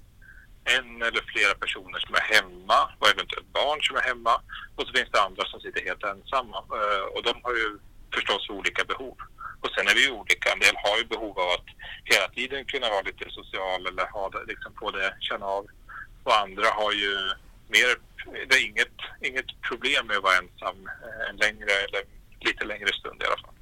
en 0.65 1.03
eller 1.03 1.23
flera 1.33 1.55
personer 1.55 1.99
som 1.99 2.15
är 2.15 2.35
hemma 2.35 2.81
och 2.99 3.09
eventuellt 3.09 3.53
barn 3.53 3.83
som 3.83 3.97
är 3.97 4.01
hemma 4.01 4.35
och 4.77 4.87
så 4.87 4.93
finns 4.93 5.11
det 5.13 5.23
andra 5.23 5.45
som 5.45 5.61
sitter 5.61 5.85
helt 5.85 6.05
ensamma 6.05 6.59
eh, 6.79 7.05
och 7.15 7.23
de 7.23 7.35
har 7.43 7.55
ju 7.63 7.79
förstås 8.15 8.51
olika 8.51 8.85
behov. 8.85 9.17
Och 9.61 9.71
sen 9.75 9.89
är 9.89 9.95
vi 9.95 10.11
olika, 10.11 10.53
en 10.53 10.59
del 10.59 10.77
har 10.85 10.99
ju 10.99 11.05
behov 11.05 11.39
av 11.39 11.51
att 11.57 11.69
hela 12.05 12.29
tiden 12.29 12.65
kunna 12.65 12.89
vara 12.89 13.03
lite 13.03 13.31
social 13.31 13.87
eller 13.87 14.07
ha 14.17 14.31
det, 14.31 14.45
liksom 14.53 14.73
få 14.81 14.91
det, 14.91 15.15
känna 15.21 15.47
av. 15.47 15.67
Och 16.25 16.37
andra 16.45 16.69
har 16.81 16.93
ju 16.93 17.13
mer, 17.75 17.89
det 18.49 18.55
är 18.55 18.65
inget, 18.71 18.97
inget 19.29 19.61
problem 19.69 20.07
med 20.07 20.17
att 20.17 20.23
vara 20.23 20.39
ensam 20.43 20.77
eh, 20.87 21.31
en 21.31 21.37
längre 21.37 21.73
eller 21.87 22.03
lite 22.41 22.65
längre 22.65 22.93
stund 22.93 23.23
i 23.23 23.27
alla 23.27 23.43
fall. 23.43 23.55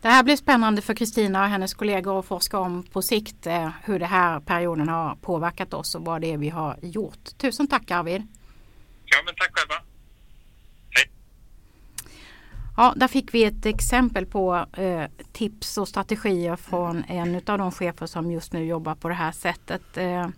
Det 0.00 0.08
här 0.08 0.22
blir 0.22 0.36
spännande 0.36 0.82
för 0.82 0.94
Kristina 0.94 1.42
och 1.42 1.48
hennes 1.48 1.74
kollegor 1.74 2.18
att 2.18 2.26
forska 2.26 2.58
om 2.58 2.82
på 2.82 3.02
sikt 3.02 3.46
eh, 3.46 3.70
hur 3.84 3.98
den 3.98 4.08
här 4.08 4.40
perioden 4.40 4.88
har 4.88 5.16
påverkat 5.16 5.74
oss 5.74 5.94
och 5.94 6.04
vad 6.04 6.20
det 6.20 6.32
är 6.32 6.38
vi 6.38 6.48
har 6.48 6.78
gjort. 6.82 7.38
Tusen 7.38 7.68
tack 7.68 7.90
Arvid! 7.90 8.22
Ja, 9.04 9.22
men 9.24 9.34
tack 9.34 9.50
själva. 9.58 9.87
Ja, 12.78 12.92
där 12.96 13.08
fick 13.08 13.34
vi 13.34 13.44
ett 13.44 13.66
exempel 13.66 14.26
på 14.26 14.66
eh, 14.72 15.04
tips 15.32 15.78
och 15.78 15.88
strategier 15.88 16.56
från 16.56 17.04
en 17.08 17.34
av 17.34 17.58
de 17.58 17.72
chefer 17.72 18.06
som 18.06 18.30
just 18.30 18.52
nu 18.52 18.64
jobbar 18.64 18.94
på 18.94 19.08
det 19.08 19.14
här 19.14 19.32
sättet. 19.32 19.96
Eh, 19.96 20.28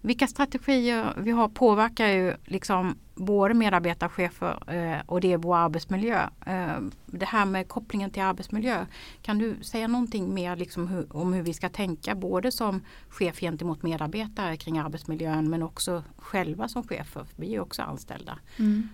vilka 0.00 0.26
strategier 0.26 1.14
vi 1.16 1.30
har 1.30 1.48
påverkar 1.48 2.08
ju 2.08 2.34
liksom 2.44 2.96
både 3.14 3.54
medarbetarchefer 3.54 4.74
eh, 4.74 5.00
och 5.06 5.20
det 5.20 5.32
är 5.32 5.36
vår 5.36 5.56
arbetsmiljö. 5.56 6.28
Eh, 6.46 6.80
det 7.06 7.26
här 7.26 7.44
med 7.44 7.68
kopplingen 7.68 8.10
till 8.10 8.22
arbetsmiljö. 8.22 8.86
Kan 9.22 9.38
du 9.38 9.56
säga 9.62 9.88
någonting 9.88 10.34
mer 10.34 10.56
liksom 10.56 10.88
hur, 10.88 11.16
om 11.16 11.32
hur 11.32 11.42
vi 11.42 11.54
ska 11.54 11.68
tänka 11.68 12.14
både 12.14 12.52
som 12.52 12.80
chef 13.08 13.40
gentemot 13.40 13.82
medarbetare 13.82 14.56
kring 14.56 14.78
arbetsmiljön 14.78 15.50
men 15.50 15.62
också 15.62 16.04
själva 16.16 16.68
som 16.68 16.82
chefer. 16.82 17.26
Vi 17.36 17.46
är 17.46 17.50
ju 17.50 17.60
också 17.60 17.82
anställda. 17.82 18.38
Mm. 18.58 18.88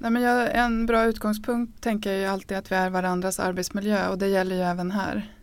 Nej, 0.00 0.10
men 0.10 0.22
jag, 0.22 0.56
en 0.56 0.86
bra 0.86 1.04
utgångspunkt 1.04 1.82
tänker 1.82 2.10
jag 2.10 2.20
ju 2.20 2.26
alltid 2.26 2.56
att 2.56 2.72
vi 2.72 2.76
är 2.76 2.90
varandras 2.90 3.40
arbetsmiljö 3.40 4.08
och 4.08 4.18
det 4.18 4.28
gäller 4.28 4.56
ju 4.56 4.62
även 4.62 4.90
här. 4.90 5.34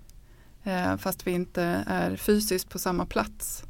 Eh, 0.64 0.98
fast 0.98 1.28
vi 1.28 1.32
inte 1.32 1.84
är 1.88 2.16
fysiskt 2.16 2.70
på 2.70 2.80
samma 2.80 3.06
plats. 3.06 3.64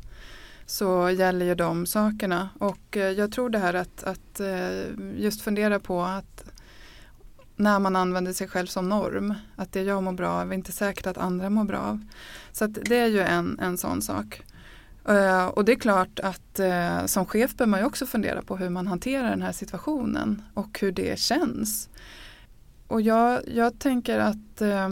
så 0.66 1.10
gäller 1.10 1.46
ju 1.46 1.56
de 1.56 1.86
sakerna. 1.86 2.50
Och 2.60 2.98
eh, 2.98 3.12
jag 3.12 3.32
tror 3.32 3.50
det 3.50 3.60
här 3.60 3.74
att, 3.74 4.04
att 4.04 4.40
eh, 4.40 4.82
just 5.16 5.42
fundera 5.42 5.80
på 5.80 6.02
att 6.02 6.44
när 7.56 7.80
man 7.80 7.96
använder 7.96 8.34
sig 8.34 8.48
själv 8.48 8.68
som 8.68 8.90
norm, 8.90 9.34
att 9.56 9.72
det 9.72 9.82
jag 9.82 10.04
mår 10.04 10.12
bra 10.12 10.30
av 10.30 10.52
är 10.52 10.56
inte 10.56 10.72
säkert 10.72 11.08
att 11.08 11.18
andra 11.18 11.50
mår 11.50 11.64
bra 11.64 11.80
av. 11.80 12.06
Så 12.52 12.66
att 12.66 12.74
det 12.74 12.98
är 12.98 13.08
ju 13.08 13.22
en, 13.22 13.60
en 13.60 13.78
sån 13.78 14.02
sak. 14.02 14.44
Eh, 15.08 15.46
och 15.46 15.66
det 15.66 15.72
är 15.72 15.76
klart 15.76 16.20
att 16.20 16.60
eh, 16.60 17.06
som 17.06 17.26
chef 17.26 17.56
bör 17.56 17.66
man 17.66 17.80
ju 17.80 17.86
också 17.86 18.06
fundera 18.06 18.42
på 18.42 18.58
hur 18.58 18.70
man 18.70 18.88
hanterar 18.88 19.30
den 19.30 19.42
här 19.42 19.52
situationen 19.52 20.42
och 20.54 20.80
hur 20.80 20.92
det 20.92 21.20
känns. 21.20 21.90
Och 22.88 23.02
jag, 23.02 23.42
jag 23.48 23.80
tänker 23.80 24.20
att 24.20 24.62
eh, 24.62 24.90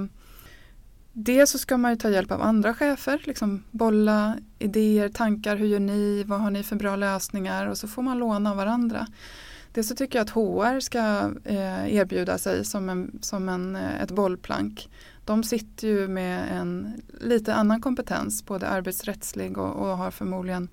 Dels 1.16 1.52
så 1.52 1.58
ska 1.58 1.78
man 1.78 1.92
ju 1.92 1.98
ta 1.98 2.10
hjälp 2.10 2.32
av 2.32 2.42
andra 2.42 2.74
chefer, 2.74 3.22
liksom 3.24 3.64
bolla 3.72 4.38
idéer, 4.60 5.10
tankar, 5.10 5.56
hur 5.56 5.68
gör 5.68 5.80
ni, 5.80 6.24
vad 6.24 6.42
har 6.42 6.52
ni 6.52 6.64
för 6.64 6.76
bra 6.76 6.96
lösningar 6.96 7.68
och 7.68 7.78
så 7.78 7.88
får 7.88 8.02
man 8.02 8.20
låna 8.20 8.52
av 8.52 8.58
varandra. 8.58 9.08
Dels 9.74 9.88
så 9.88 9.96
tycker 9.96 10.20
jag 10.20 10.24
att 10.24 10.30
HR 10.30 10.80
ska 10.80 11.32
erbjuda 11.88 12.38
sig 12.38 12.66
som, 12.66 12.90
en, 12.90 13.20
som 13.22 13.50
en, 13.50 13.76
ett 13.76 14.12
bollplank. 14.12 14.90
De 15.26 15.44
sitter 15.44 15.88
ju 15.88 16.08
med 16.08 16.58
en 16.58 17.02
lite 17.22 17.54
annan 17.54 17.82
kompetens, 17.82 18.46
både 18.46 18.68
arbetsrättslig 18.68 19.58
och, 19.58 19.76
och 19.76 19.98
har 19.98 20.12
förmodligen 20.12 20.70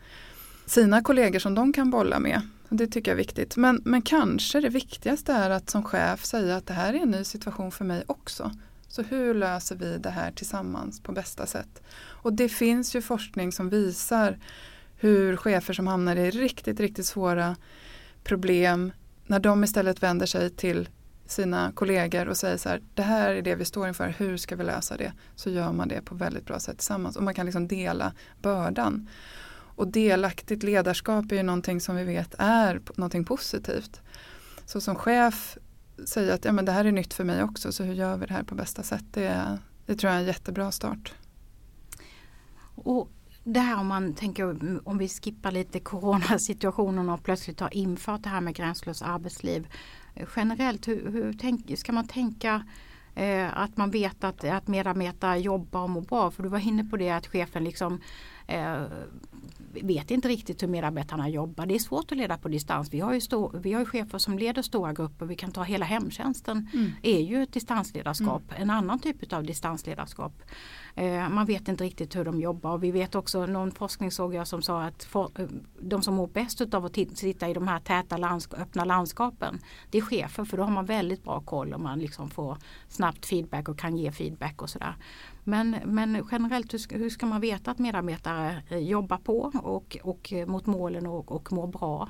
sina 0.66 1.02
kollegor 1.02 1.38
som 1.38 1.54
de 1.54 1.72
kan 1.72 1.90
bolla 1.90 2.18
med. 2.18 2.40
Det 2.68 2.86
tycker 2.86 3.10
jag 3.10 3.14
är 3.14 3.24
viktigt. 3.24 3.56
Men, 3.56 3.82
men 3.84 4.02
kanske 4.02 4.60
det 4.60 4.68
viktigaste 4.68 5.32
är 5.32 5.50
att 5.50 5.70
som 5.70 5.82
chef 5.82 6.24
säga 6.24 6.56
att 6.56 6.66
det 6.66 6.74
här 6.74 6.94
är 6.94 6.98
en 6.98 7.10
ny 7.10 7.24
situation 7.24 7.70
för 7.70 7.84
mig 7.84 8.04
också. 8.06 8.50
Så 8.88 9.02
hur 9.02 9.34
löser 9.34 9.76
vi 9.76 9.98
det 9.98 10.10
här 10.10 10.32
tillsammans 10.32 11.00
på 11.00 11.12
bästa 11.12 11.46
sätt? 11.46 11.82
Och 11.98 12.32
det 12.32 12.48
finns 12.48 12.96
ju 12.96 13.02
forskning 13.02 13.52
som 13.52 13.68
visar 13.68 14.38
hur 14.96 15.36
chefer 15.36 15.74
som 15.74 15.86
hamnar 15.86 16.16
i 16.16 16.30
riktigt, 16.30 16.80
riktigt 16.80 17.06
svåra 17.06 17.56
problem, 18.24 18.92
när 19.26 19.40
de 19.40 19.64
istället 19.64 20.02
vänder 20.02 20.26
sig 20.26 20.50
till 20.50 20.88
sina 21.30 21.72
kollegor 21.72 22.28
och 22.28 22.36
säger 22.36 22.56
så 22.56 22.68
här, 22.68 22.82
det 22.94 23.02
här 23.02 23.30
är 23.30 23.42
det 23.42 23.54
vi 23.54 23.64
står 23.64 23.88
inför, 23.88 24.08
hur 24.18 24.36
ska 24.36 24.56
vi 24.56 24.64
lösa 24.64 24.96
det? 24.96 25.12
Så 25.34 25.50
gör 25.50 25.72
man 25.72 25.88
det 25.88 26.02
på 26.02 26.14
väldigt 26.14 26.46
bra 26.46 26.60
sätt 26.60 26.78
tillsammans 26.78 27.16
och 27.16 27.22
man 27.22 27.34
kan 27.34 27.46
liksom 27.46 27.68
dela 27.68 28.12
bördan. 28.42 29.08
Och 29.52 29.88
delaktigt 29.88 30.62
ledarskap 30.62 31.32
är 31.32 31.36
ju 31.36 31.42
någonting 31.42 31.80
som 31.80 31.96
vi 31.96 32.04
vet 32.04 32.34
är 32.38 32.80
någonting 32.96 33.24
positivt. 33.24 34.00
Så 34.66 34.80
som 34.80 34.94
chef 34.94 35.58
säga 36.04 36.34
att 36.34 36.44
ja, 36.44 36.52
men 36.52 36.64
det 36.64 36.72
här 36.72 36.84
är 36.84 36.92
nytt 36.92 37.14
för 37.14 37.24
mig 37.24 37.42
också 37.42 37.72
så 37.72 37.82
hur 37.82 37.94
gör 37.94 38.16
vi 38.16 38.26
det 38.26 38.34
här 38.34 38.42
på 38.42 38.54
bästa 38.54 38.82
sätt? 38.82 39.04
Det, 39.10 39.58
det 39.86 39.96
tror 39.96 40.10
jag 40.10 40.16
är 40.16 40.20
en 40.20 40.26
jättebra 40.26 40.70
start. 40.70 41.12
Och 42.74 43.10
det 43.44 43.60
här 43.60 43.80
om 43.80 43.86
man 43.86 44.14
tänker 44.14 44.88
om 44.88 44.98
vi 44.98 45.08
skippar 45.08 45.52
lite 45.52 45.80
coronasituationen 45.80 47.08
och 47.08 47.22
plötsligt 47.22 47.60
har 47.60 47.74
infört 47.74 48.22
det 48.22 48.28
här 48.28 48.40
med 48.40 48.54
gränslös 48.54 49.02
arbetsliv. 49.02 49.68
Generellt, 50.37 50.88
hur, 50.88 51.11
hur 51.11 51.33
tänk, 51.33 51.78
ska 51.78 51.92
man 51.92 52.06
tänka 52.06 52.62
eh, 53.14 53.59
att 53.59 53.76
man 53.76 53.90
vet 53.90 54.24
att, 54.24 54.44
att 54.44 54.68
medarbetare 54.68 55.38
jobbar 55.38 55.83
och 55.83 55.90
mår 55.90 56.02
bra? 56.02 56.30
För 56.30 56.42
du 56.42 56.48
var 56.48 56.59
inne 56.59 56.85
på 56.85 56.96
det 56.96 57.11
att 57.11 57.26
chefen 57.26 57.64
liksom 57.64 58.00
eh, 58.46 58.83
vet 59.72 60.11
inte 60.11 60.28
riktigt 60.28 60.62
hur 60.62 60.68
medarbetarna 60.68 61.28
jobbar. 61.28 61.66
Det 61.66 61.74
är 61.74 61.78
svårt 61.78 62.12
att 62.12 62.18
leda 62.18 62.38
på 62.38 62.48
distans. 62.48 62.94
Vi 62.94 63.00
har 63.00 63.14
ju, 63.14 63.20
stå, 63.20 63.52
vi 63.54 63.72
har 63.72 63.80
ju 63.80 63.87
chefer 63.87 64.18
som 64.18 64.38
leder 64.38 64.62
stora 64.62 64.92
grupper. 64.92 65.26
Vi 65.26 65.37
kan 65.37 65.52
ta 65.52 65.62
hela 65.62 65.85
hemtjänsten. 65.85 66.68
Mm. 66.72 66.92
är 67.02 67.20
ju 67.20 67.42
ett 67.42 67.52
distansledarskap. 67.52 68.42
Mm. 68.50 68.62
En 68.62 68.70
annan 68.70 68.98
typ 68.98 69.33
av 69.33 69.44
distansledarskap. 69.44 70.42
Eh, 70.94 71.29
man 71.29 71.46
vet 71.46 71.68
inte 71.68 71.85
riktigt 71.85 72.16
hur 72.16 72.24
de 72.24 72.40
jobbar. 72.40 72.70
Och 72.70 72.85
vi 72.85 72.90
vet 72.90 73.14
också, 73.14 73.46
någon 73.46 73.70
forskning 73.70 74.11
såg 74.11 74.35
jag 74.35 74.48
som 74.48 74.62
sa 74.62 74.83
att 74.83 75.05
for, 75.05 75.31
eh, 75.38 75.46
de 75.81 76.03
som 76.03 76.14
mår 76.14 76.26
bäst 76.26 76.74
av 76.74 76.85
att 76.85 76.96
sitta 77.14 77.48
i 77.48 77.55
de 77.55 77.68
här 77.68 77.81
täta 77.81 78.16
landsk 78.16 78.55
öppna 78.55 78.85
landskapen 78.85 79.59
det 79.90 79.98
är 79.98 80.03
chefer 80.03 80.44
för 80.44 80.57
då 80.57 80.62
har 80.62 80.70
man 80.70 80.87
väldigt 80.87 81.24
bra 81.24 81.40
koll 81.40 81.74
och 81.74 81.81
man 81.81 81.98
liksom 81.98 82.31
får 82.31 82.59
snabbt 82.88 83.26
feedback 83.26 83.68
och 83.68 83.79
kan 83.79 83.96
ge 83.96 84.12
feedback 84.12 84.62
och 84.62 84.70
sådär. 84.70 84.94
Men, 85.44 85.76
men 85.85 86.26
generellt 86.31 86.74
hur 86.74 86.79
ska, 86.79 86.96
hur 86.96 87.11
ska 87.11 87.26
man 87.26 87.40
veta 87.40 87.70
att 87.70 87.79
medarbetare 87.79 88.62
eh, 88.68 88.79
jobbar 88.79 89.18
på 89.18 89.53
och, 89.62 89.96
och 90.03 90.33
mot 90.46 90.66
målen 90.66 91.07
och, 91.07 91.33
och 91.33 91.53
mår 91.53 91.66
bra 91.66 92.09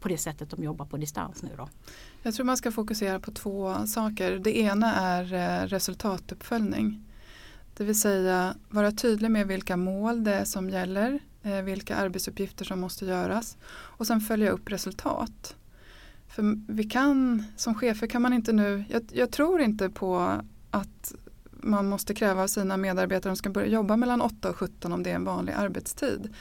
på 0.00 0.08
det 0.08 0.18
sättet 0.18 0.50
de 0.50 0.64
jobbar 0.64 0.86
på 0.86 0.96
distans 0.96 1.42
nu 1.42 1.50
då? 1.56 1.68
Jag 2.22 2.34
tror 2.34 2.46
man 2.46 2.56
ska 2.56 2.72
fokusera 2.72 3.20
på 3.20 3.30
två 3.30 3.86
saker. 3.86 4.38
Det 4.38 4.58
ena 4.58 4.94
är 4.94 5.24
resultatuppföljning. 5.66 7.11
Det 7.76 7.84
vill 7.84 8.00
säga 8.00 8.54
vara 8.68 8.92
tydlig 8.92 9.30
med 9.30 9.46
vilka 9.46 9.76
mål 9.76 10.24
det 10.24 10.34
är 10.34 10.44
som 10.44 10.70
gäller, 10.70 11.18
eh, 11.42 11.62
vilka 11.62 11.96
arbetsuppgifter 11.96 12.64
som 12.64 12.80
måste 12.80 13.04
göras 13.04 13.56
och 13.72 14.06
sen 14.06 14.20
följa 14.20 14.50
upp 14.50 14.70
resultat. 14.70 15.56
För 16.28 16.72
vi 16.72 16.84
kan, 16.84 17.44
som 17.56 17.74
chefer 17.74 18.06
kan 18.06 18.22
man 18.22 18.32
inte 18.32 18.52
nu, 18.52 18.84
jag, 18.88 19.02
jag 19.12 19.30
tror 19.30 19.60
inte 19.60 19.90
på 19.90 20.40
att 20.70 21.14
man 21.50 21.88
måste 21.88 22.14
kräva 22.14 22.42
av 22.42 22.46
sina 22.46 22.76
medarbetare 22.76 23.18
att 23.18 23.22
de 23.22 23.36
ska 23.36 23.50
börja 23.50 23.68
jobba 23.68 23.96
mellan 23.96 24.20
8 24.20 24.50
och 24.50 24.56
17 24.56 24.92
om 24.92 25.02
det 25.02 25.10
är 25.10 25.14
en 25.14 25.24
vanlig 25.24 25.52
arbetstid. 25.52 26.34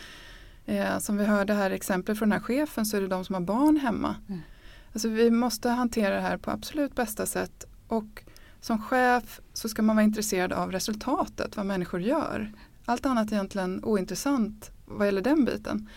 Eh, 0.66 1.00
som 1.00 1.18
vi 1.18 1.26
hörde 1.26 1.54
här 1.54 1.72
exempel 1.72 2.16
från 2.16 2.30
den 2.30 2.40
här 2.40 2.46
chefen 2.46 2.86
så 2.86 2.98
är 2.98 3.02
det 3.02 3.08
de 3.08 3.26
som 3.26 3.36
har 3.36 3.42
barn 3.42 3.78
hemma. 3.78 4.16
Mm. 4.30 4.42
Alltså 4.94 5.10
vi 5.10 5.32
måste 5.32 5.70
hantera 5.70 6.16
det 6.16 6.22
här 6.22 6.38
på 6.38 6.52
absolut 6.52 6.96
bästa 6.96 7.26
sätt 7.26 7.66
och 7.88 8.24
som 8.62 8.82
chef 8.82 9.40
så 9.54 9.70
ska 9.70 9.82
man 9.82 9.96
vara 9.96 10.04
intresserad 10.04 10.54
av 10.54 10.72
resultatet, 10.72 11.58
vad 11.58 11.66
människor 11.66 12.02
gör. 12.02 12.52
Allt 12.86 13.06
annat 13.06 13.32
är 13.32 13.34
egentligen 13.34 13.84
ointressant 13.84 14.72
vad 14.86 15.08
gäller 15.08 15.22
den 15.22 15.46
biten. 15.46 15.90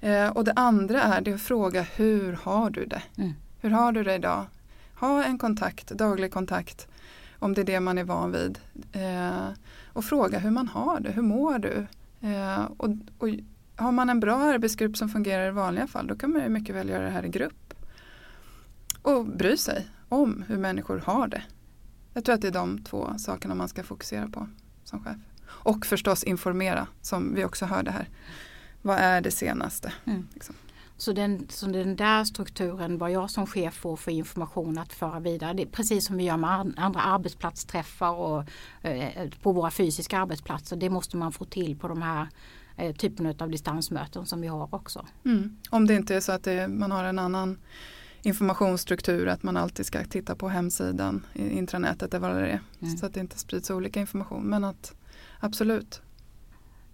Eh, 0.00 0.28
och 0.28 0.44
det 0.44 0.52
andra 0.56 1.02
är 1.02 1.20
det 1.20 1.32
att 1.32 1.42
fråga 1.42 1.82
hur 1.82 2.32
har 2.32 2.70
du 2.70 2.86
det? 2.86 3.02
Mm. 3.16 3.32
Hur 3.60 3.70
har 3.70 3.92
du 3.92 4.02
det 4.02 4.14
idag? 4.14 4.46
Ha 4.94 5.24
en 5.24 5.38
kontakt, 5.38 5.88
daglig 5.88 6.32
kontakt 6.32 6.88
om 7.38 7.54
det 7.54 7.60
är 7.60 7.64
det 7.64 7.80
man 7.80 7.98
är 7.98 8.04
van 8.04 8.32
vid. 8.32 8.58
Eh, 8.92 9.48
och 9.86 10.04
fråga 10.04 10.38
hur 10.38 10.50
man 10.50 10.68
har 10.68 11.00
det, 11.00 11.10
hur 11.10 11.22
mår 11.22 11.58
du? 11.58 11.86
Eh, 12.28 12.64
och, 12.76 12.88
och, 13.18 13.28
har 13.76 13.92
man 13.92 14.10
en 14.10 14.20
bra 14.20 14.36
arbetsgrupp 14.36 14.96
som 14.96 15.08
fungerar 15.08 15.48
i 15.48 15.50
vanliga 15.50 15.86
fall 15.86 16.06
då 16.06 16.16
kan 16.16 16.30
man 16.30 16.42
ju 16.42 16.48
mycket 16.48 16.74
väl 16.74 16.88
göra 16.88 17.04
det 17.04 17.10
här 17.10 17.24
i 17.24 17.28
grupp. 17.28 17.74
Och 19.02 19.26
bry 19.26 19.56
sig 19.56 19.86
om 20.08 20.44
hur 20.48 20.58
människor 20.58 20.98
har 21.06 21.28
det. 21.28 21.42
Jag 22.12 22.24
tror 22.24 22.34
att 22.34 22.40
det 22.40 22.48
är 22.48 22.52
de 22.52 22.82
två 22.84 23.14
sakerna 23.18 23.54
man 23.54 23.68
ska 23.68 23.82
fokusera 23.82 24.28
på 24.28 24.48
som 24.84 25.04
chef. 25.04 25.16
Och 25.46 25.86
förstås 25.86 26.24
informera 26.24 26.86
som 27.00 27.34
vi 27.34 27.44
också 27.44 27.66
hörde 27.66 27.90
här. 27.90 28.08
Vad 28.82 28.98
är 28.98 29.20
det 29.20 29.30
senaste? 29.30 29.92
Mm. 30.04 30.28
Liksom. 30.34 30.54
Så 30.96 31.12
den, 31.12 31.46
så 31.48 31.66
den 31.66 31.96
där 31.96 32.24
strukturen, 32.24 32.98
vad 32.98 33.10
jag 33.10 33.30
som 33.30 33.46
chef 33.46 33.74
får 33.74 33.96
för 33.96 34.10
information 34.10 34.78
att 34.78 34.92
föra 34.92 35.20
vidare, 35.20 35.52
det 35.52 35.62
är 35.62 35.66
precis 35.66 36.06
som 36.06 36.16
vi 36.16 36.24
gör 36.24 36.36
med 36.36 36.74
andra 36.76 37.00
arbetsplatsträffar 37.00 38.10
och 38.10 38.44
eh, 38.82 39.28
på 39.42 39.52
våra 39.52 39.70
fysiska 39.70 40.18
arbetsplatser. 40.18 40.76
Det 40.76 40.90
måste 40.90 41.16
man 41.16 41.32
få 41.32 41.44
till 41.44 41.78
på 41.78 41.88
de 41.88 42.02
här 42.02 42.28
eh, 42.76 42.94
typen 42.94 43.34
av 43.38 43.50
distansmöten 43.50 44.26
som 44.26 44.40
vi 44.40 44.48
har 44.48 44.74
också. 44.74 45.06
Mm. 45.24 45.56
Om 45.70 45.86
det 45.86 45.94
inte 45.94 46.14
är 46.14 46.20
så 46.20 46.32
att 46.32 46.44
det, 46.44 46.68
man 46.68 46.90
har 46.90 47.04
en 47.04 47.18
annan 47.18 47.58
informationsstruktur 48.22 49.28
att 49.28 49.42
man 49.42 49.56
alltid 49.56 49.86
ska 49.86 50.04
titta 50.04 50.36
på 50.36 50.48
hemsidan 50.48 51.26
intranätet 51.34 52.14
eller 52.14 52.28
vad 52.28 52.42
det 52.42 52.48
är. 52.48 52.60
Mm. 52.80 52.96
Så 52.96 53.06
att 53.06 53.14
det 53.14 53.20
inte 53.20 53.38
sprids 53.38 53.70
olika 53.70 54.00
information. 54.00 54.42
Men 54.42 54.64
att 54.64 54.94
absolut. 55.40 56.02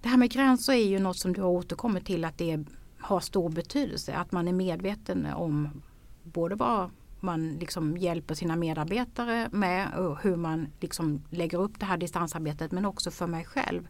Det 0.03 0.09
här 0.09 0.17
med 0.17 0.31
gränser 0.31 0.73
är 0.73 0.87
ju 0.87 0.99
något 0.99 1.17
som 1.17 1.33
du 1.33 1.43
har 1.43 1.49
återkommit 1.49 2.07
till 2.07 2.25
att 2.25 2.39
det 2.39 2.65
har 2.99 3.21
stor 3.21 3.51
betydelse. 3.51 4.15
Att 4.15 4.33
man 4.33 4.49
är 4.49 4.53
medveten 4.53 5.27
om 5.35 5.83
både 6.23 6.55
vad 6.55 6.91
man 7.21 7.51
liksom 7.51 7.97
hjälper 7.97 8.35
sina 8.35 8.57
medarbetare 8.57 9.49
med 9.53 9.95
och 9.95 10.19
hur 10.23 10.37
man 10.37 10.67
liksom 10.81 11.23
lägger 11.31 11.61
upp 11.61 11.81
det 11.81 11.87
här 11.87 11.97
distansarbetet 11.97 12.73
men 12.73 12.85
också 12.85 13.11
för 13.11 13.27
mig 13.27 13.45
själv. 13.45 13.89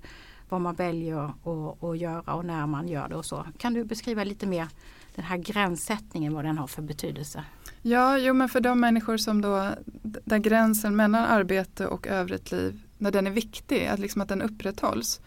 Vad 0.48 0.60
man 0.60 0.74
väljer 0.74 1.32
att 1.80 1.98
göra 1.98 2.34
och 2.34 2.44
när 2.44 2.66
man 2.66 2.88
gör 2.88 3.08
det 3.08 3.16
och 3.16 3.24
så. 3.24 3.46
Kan 3.58 3.74
du 3.74 3.84
beskriva 3.84 4.24
lite 4.24 4.46
mer 4.46 4.68
den 5.18 5.26
här 5.26 5.36
gränssättningen, 5.36 6.34
vad 6.34 6.44
den 6.44 6.58
har 6.58 6.66
för 6.66 6.82
betydelse? 6.82 7.44
Ja, 7.82 8.18
jo 8.18 8.34
men 8.34 8.48
för 8.48 8.60
de 8.60 8.80
människor 8.80 9.16
som 9.16 9.40
då, 9.40 9.74
där 10.02 10.38
gränsen 10.38 10.96
mellan 10.96 11.24
arbete 11.24 11.86
och 11.86 12.06
övrigt 12.06 12.52
liv, 12.52 12.80
när 12.98 13.10
den 13.10 13.26
är 13.26 13.30
viktig, 13.30 13.86
att, 13.86 13.98
liksom 13.98 14.20
att 14.20 14.28
den 14.28 14.42
upprätthålls. 14.42 15.20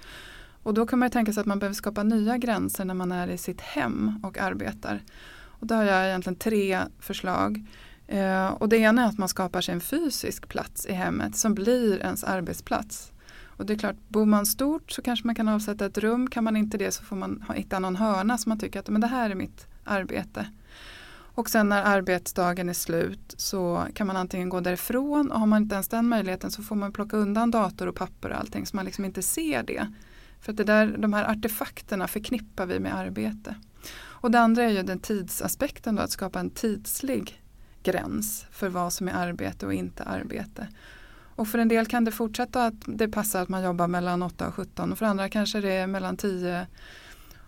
Och 0.64 0.74
då 0.74 0.86
kan 0.86 1.00
man 1.00 1.10
tänka 1.10 1.34
sig 1.34 1.42
att 1.42 1.48
man 1.48 1.60
behöver 1.60 1.76
skapa 1.76 2.04
nya 2.04 2.38
gränser 2.38 2.86
när 2.86 2.94
man 2.94 3.12
är 3.12 3.28
i 3.28 3.38
sitt 3.38 3.62
hem 3.62 4.20
och 4.24 4.38
arbetar. 4.38 5.02
Och 5.44 5.68
då 5.68 5.76
har 5.76 5.84
jag 5.84 6.08
egentligen 6.08 6.36
tre 6.36 6.80
förslag. 7.00 7.66
Eh, 8.08 8.48
och 8.48 8.70
det 8.70 8.78
ena 8.78 9.04
är 9.04 9.08
att 9.08 9.18
man 9.18 9.30
skapar 9.30 9.62
sig 9.62 9.74
en 9.74 9.82
fysisk 9.82 10.48
plats 10.48 10.86
i 10.86 10.94
hemmet 10.94 11.36
som 11.36 11.54
blir 11.54 12.00
ens 12.00 12.24
arbetsplats. 12.24 13.12
Och 13.44 13.66
det 13.66 13.74
är 13.74 13.78
klart, 13.78 13.96
bor 14.08 14.26
man 14.26 14.46
stort 14.46 14.92
så 14.92 15.02
kanske 15.02 15.28
man 15.28 15.36
kan 15.36 15.48
avsätta 15.48 15.86
ett 15.86 15.98
rum. 15.98 16.30
Kan 16.30 16.44
man 16.44 16.58
inte 16.58 16.78
det 16.78 16.92
så 16.92 17.04
får 17.04 17.16
man 17.16 17.44
hitta 17.56 17.80
någon 17.80 17.96
hörna 17.96 18.38
som 18.38 18.50
man 18.50 18.60
tycker 18.60 18.80
att 18.80 18.90
men 18.90 19.02
det 19.02 19.08
här 19.08 19.30
är 19.30 19.36
mitt 19.36 19.68
arbete. 19.84 20.48
Och 21.34 21.50
sen 21.50 21.70
när 21.70 21.84
arbetsdagen 21.84 22.70
är 22.70 22.74
slut 22.74 23.36
så 23.38 23.86
kan 23.94 24.08
man 24.08 24.18
antingen 24.18 24.50
gå 24.50 24.60
därifrån 24.60 25.32
och 25.32 25.40
har 25.40 25.48
man 25.48 25.62
inte 25.62 25.76
ens 25.76 25.88
den 25.88 26.08
möjligheten 26.08 26.52
så 26.52 26.64
får 26.64 26.76
man 26.76 26.94
plocka 26.94 27.18
undan 27.18 27.52
dator 27.52 27.88
och 27.88 27.96
papper 27.96 28.30
och 28.30 28.38
allting 28.38 28.66
så 28.66 28.76
man 28.76 28.86
liksom 28.86 29.06
inte 29.06 29.22
ser 29.22 29.64
det 29.64 29.88
För 30.40 30.52
att 30.52 30.58
det 30.58 30.64
där, 30.64 30.98
de 30.98 31.14
här 31.14 31.32
artefakterna 31.32 32.08
förknippar 32.08 32.66
vi 32.66 32.80
med 32.80 32.96
arbete. 32.96 33.56
Och 33.94 34.32
det 34.32 34.40
andra 34.40 34.64
är 34.64 34.70
ju 34.70 34.84
den 34.84 35.00
tidsaspekten 35.00 35.96
då, 35.96 36.02
att 36.02 36.12
skapa 36.12 36.40
en 36.40 36.50
tidslig 36.50 37.42
gräns 37.84 38.46
för 38.52 38.70
vad 38.70 38.94
som 38.94 39.08
är 39.08 39.14
arbete 39.14 39.66
och 39.66 39.74
inte 39.74 40.04
arbete. 40.04 40.68
Och 41.36 41.48
för 41.48 41.58
en 41.58 41.68
del 41.68 41.86
kan 41.86 42.06
det 42.06 42.12
fortsätta 42.12 42.66
att 42.66 42.74
det 42.86 43.08
passar 43.08 43.42
att 43.42 43.50
man 43.50 43.64
jobbar 43.64 43.88
mellan 43.88 44.24
8 44.24 44.48
och 44.48 44.54
17 44.54 44.92
och 44.92 44.98
för 44.98 45.06
andra 45.06 45.30
kanske 45.30 45.62
det 45.62 45.72
är 45.72 45.88
mellan 45.88 46.18
10 46.18 46.68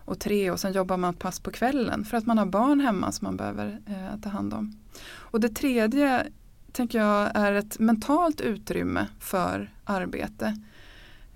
och 0.06 0.20
tre 0.20 0.52
och 0.52 0.60
sen 0.60 0.74
jobbar 0.74 0.98
man 0.98 1.13
pass 1.13 1.39
på 1.39 1.52
kvällen 1.52 2.06
för 2.06 2.18
att 2.18 2.26
man 2.26 2.38
har 2.38 2.46
barn 2.46 2.80
hemma 2.80 3.12
som 3.12 3.26
man 3.26 3.38
behöver 3.38 3.80
eh, 3.88 4.22
ta 4.22 4.30
hand 4.30 4.54
om. 4.54 4.78
Och 5.16 5.39
det 5.39 5.50
tredje 5.50 6.28
tänker 6.72 7.00
jag 7.00 7.32
är 7.36 7.54
ett 7.54 7.80
mentalt 7.80 8.42
utrymme 8.42 9.08
för 9.20 9.74
arbete. 9.84 10.58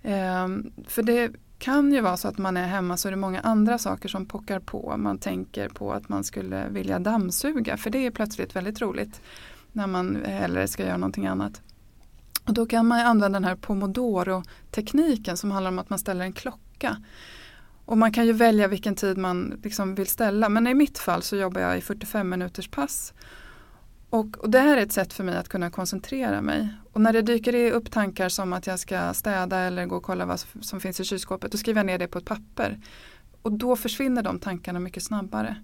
Eh, 0.01 0.47
för 0.87 1.03
det 1.03 1.31
kan 1.59 1.93
ju 1.93 2.01
vara 2.01 2.17
så 2.17 2.27
att 2.27 2.37
man 2.37 2.57
är 2.57 2.67
hemma 2.67 2.97
så 2.97 3.07
är 3.07 3.11
det 3.11 3.17
många 3.17 3.39
andra 3.39 3.77
saker 3.77 4.09
som 4.09 4.25
pockar 4.25 4.59
på. 4.59 4.95
Man 4.97 5.17
tänker 5.17 5.69
på 5.69 5.93
att 5.93 6.09
man 6.09 6.23
skulle 6.23 6.69
vilja 6.69 6.99
dammsuga 6.99 7.77
för 7.77 7.89
det 7.89 8.05
är 8.05 8.11
plötsligt 8.11 8.55
väldigt 8.55 8.81
roligt 8.81 9.21
när 9.71 9.87
man 9.87 10.23
hellre 10.25 10.67
ska 10.67 10.83
göra 10.83 10.97
någonting 10.97 11.27
annat. 11.27 11.61
Och 12.45 12.53
då 12.53 12.65
kan 12.65 12.87
man 12.87 12.99
använda 12.99 13.39
den 13.39 13.47
här 13.47 13.55
pomodoro-tekniken 13.55 15.37
som 15.37 15.51
handlar 15.51 15.71
om 15.71 15.79
att 15.79 15.89
man 15.89 15.99
ställer 15.99 16.25
en 16.25 16.33
klocka. 16.33 16.97
Och 17.87 17.97
man 17.97 18.11
kan 18.11 18.25
ju 18.25 18.33
välja 18.33 18.67
vilken 18.67 18.95
tid 18.95 19.17
man 19.17 19.59
liksom 19.63 19.95
vill 19.95 20.07
ställa 20.07 20.49
men 20.49 20.67
i 20.67 20.73
mitt 20.73 20.97
fall 20.97 21.21
så 21.21 21.35
jobbar 21.35 21.61
jag 21.61 21.77
i 21.77 21.81
45 21.81 22.29
minuters 22.29 22.67
pass. 22.67 23.13
Och, 24.09 24.37
och, 24.37 24.49
det 24.49 24.59
här 24.59 24.77
är 24.77 24.81
ett 24.81 24.91
sätt 24.91 25.13
för 25.13 25.23
mig 25.23 25.37
att 25.37 25.49
kunna 25.49 25.69
koncentrera 25.69 26.41
mig. 26.41 26.69
Och 26.93 27.01
när 27.01 27.13
det 27.13 27.21
dyker 27.21 27.71
upp 27.71 27.91
tankar 27.91 28.29
som 28.29 28.53
att 28.53 28.67
jag 28.67 28.79
ska 28.79 29.13
städa 29.13 29.59
eller 29.59 29.85
gå 29.85 29.95
och 29.95 30.03
kolla 30.03 30.25
vad 30.25 30.39
som 30.61 30.79
finns 30.79 30.99
i 30.99 31.03
kylskåpet, 31.03 31.51
då 31.51 31.57
skriver 31.57 31.79
jag 31.79 31.85
ner 31.85 31.97
det 31.97 32.07
på 32.07 32.17
ett 32.17 32.25
papper. 32.25 32.79
Och 33.41 33.51
då 33.51 33.75
försvinner 33.75 34.23
de 34.23 34.39
tankarna 34.39 34.79
mycket 34.79 35.03
snabbare. 35.03 35.55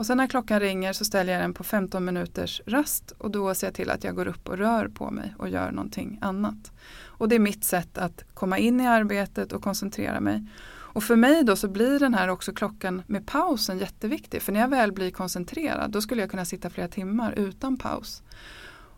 Och 0.00 0.06
sen 0.06 0.16
när 0.16 0.26
klockan 0.26 0.60
ringer 0.60 0.92
så 0.92 1.04
ställer 1.04 1.32
jag 1.32 1.42
den 1.42 1.54
på 1.54 1.64
15 1.64 2.04
minuters 2.04 2.60
rast 2.66 3.10
och 3.18 3.30
då 3.30 3.54
ser 3.54 3.66
jag 3.66 3.74
till 3.74 3.90
att 3.90 4.04
jag 4.04 4.14
går 4.14 4.28
upp 4.28 4.48
och 4.48 4.58
rör 4.58 4.88
på 4.88 5.10
mig 5.10 5.34
och 5.38 5.48
gör 5.48 5.70
någonting 5.70 6.18
annat. 6.20 6.72
Och 7.04 7.28
det 7.28 7.34
är 7.34 7.40
mitt 7.40 7.64
sätt 7.64 7.98
att 7.98 8.24
komma 8.34 8.58
in 8.58 8.80
i 8.80 8.86
arbetet 8.86 9.52
och 9.52 9.62
koncentrera 9.62 10.20
mig. 10.20 10.46
Och 10.92 11.04
för 11.04 11.16
mig 11.16 11.44
då 11.44 11.56
så 11.56 11.68
blir 11.68 11.98
den 11.98 12.14
här 12.14 12.28
också 12.28 12.52
klockan 12.52 13.02
med 13.06 13.26
pausen 13.26 13.78
jätteviktig. 13.78 14.42
För 14.42 14.52
när 14.52 14.60
jag 14.60 14.68
väl 14.68 14.92
blir 14.92 15.10
koncentrerad 15.10 15.90
då 15.90 16.00
skulle 16.00 16.20
jag 16.20 16.30
kunna 16.30 16.44
sitta 16.44 16.70
flera 16.70 16.88
timmar 16.88 17.32
utan 17.32 17.76
paus. 17.76 18.22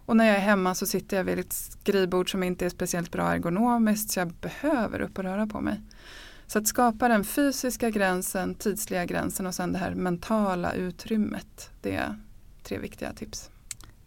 Och 0.07 0.17
när 0.17 0.25
jag 0.25 0.37
är 0.37 0.41
hemma 0.41 0.75
så 0.75 0.87
sitter 0.87 1.17
jag 1.17 1.25
vid 1.25 1.39
ett 1.39 1.53
skrivbord 1.53 2.31
som 2.31 2.43
inte 2.43 2.67
är 2.67 2.71
speciellt 2.71 3.11
bra 3.11 3.33
ergonomiskt 3.33 4.11
så 4.11 4.21
jag 4.21 4.33
behöver 4.33 5.01
upp 5.01 5.19
och 5.19 5.25
röra 5.25 5.47
på 5.47 5.61
mig. 5.61 5.81
Så 6.47 6.59
att 6.59 6.67
skapa 6.67 7.09
den 7.09 7.25
fysiska 7.25 7.91
gränsen, 7.91 8.55
tidsliga 8.55 9.05
gränsen 9.05 9.47
och 9.47 9.55
sen 9.55 9.73
det 9.73 9.79
här 9.79 9.95
mentala 9.95 10.73
utrymmet. 10.73 11.71
Det 11.81 11.95
är 11.95 12.17
tre 12.63 12.79
viktiga 12.79 13.13
tips. 13.13 13.51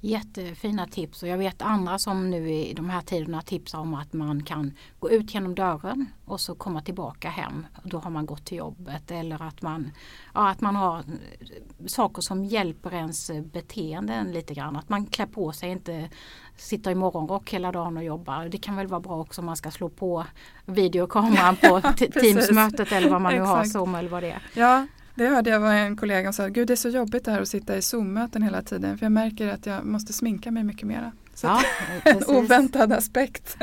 Jättefina 0.05 0.87
tips 0.87 1.23
och 1.23 1.29
jag 1.29 1.37
vet 1.37 1.61
andra 1.61 1.99
som 1.99 2.29
nu 2.29 2.49
i 2.49 2.73
de 2.73 2.89
här 2.89 3.01
tiderna 3.01 3.41
tipsar 3.41 3.79
om 3.79 3.93
att 3.93 4.13
man 4.13 4.43
kan 4.43 4.73
gå 4.99 5.09
ut 5.09 5.33
genom 5.33 5.55
dörren 5.55 6.05
och 6.25 6.41
så 6.41 6.55
komma 6.55 6.81
tillbaka 6.81 7.29
hem. 7.29 7.65
Då 7.83 7.97
har 7.97 8.11
man 8.11 8.25
gått 8.25 8.45
till 8.45 8.57
jobbet 8.57 9.11
eller 9.11 9.41
att 9.41 9.61
man, 9.61 9.91
ja, 10.33 10.49
att 10.49 10.61
man 10.61 10.75
har 10.75 11.03
saker 11.87 12.21
som 12.21 12.45
hjälper 12.45 12.93
ens 12.93 13.31
beteenden 13.43 14.31
lite 14.31 14.53
grann. 14.53 14.75
Att 14.75 14.89
man 14.89 15.05
klär 15.05 15.25
på 15.25 15.51
sig, 15.51 15.69
inte 15.69 16.09
sitter 16.57 16.91
i 16.91 16.95
morgonrock 16.95 17.53
hela 17.53 17.71
dagen 17.71 17.97
och 17.97 18.03
jobbar. 18.03 18.49
Det 18.49 18.57
kan 18.57 18.75
väl 18.75 18.87
vara 18.87 19.01
bra 19.01 19.19
också 19.19 19.41
om 19.41 19.45
man 19.45 19.57
ska 19.57 19.71
slå 19.71 19.89
på 19.89 20.25
videokameran 20.65 21.55
på 21.55 21.81
Teamsmötet 22.19 22.91
eller 22.91 23.09
vad 23.09 23.21
man 23.21 23.33
nu 23.33 23.41
har, 23.41 23.63
Zoom 23.63 23.95
eller 23.95 24.09
vad 24.09 24.23
det 24.23 24.31
är. 24.31 24.41
Ja, 24.53 24.85
det 25.15 25.27
hörde 25.27 25.49
jag 25.49 25.59
var 25.59 25.73
en 25.73 25.95
kollega 25.97 26.33
som 26.33 26.45
sa, 26.45 26.49
gud 26.49 26.67
det 26.67 26.73
är 26.73 26.75
så 26.75 26.89
jobbigt 26.89 27.25
det 27.25 27.31
här 27.31 27.41
att 27.41 27.47
sitta 27.47 27.77
i 27.77 27.81
Zoom-möten 27.81 28.41
hela 28.41 28.61
tiden 28.61 28.97
för 28.97 29.05
jag 29.05 29.11
märker 29.11 29.47
att 29.47 29.65
jag 29.65 29.85
måste 29.85 30.13
sminka 30.13 30.51
mig 30.51 30.63
mycket 30.63 30.87
mera. 30.87 31.11
Så 31.33 31.47
ja, 31.47 31.61
en 32.11 32.23
oväntad 32.27 32.93
aspekt. 32.93 33.57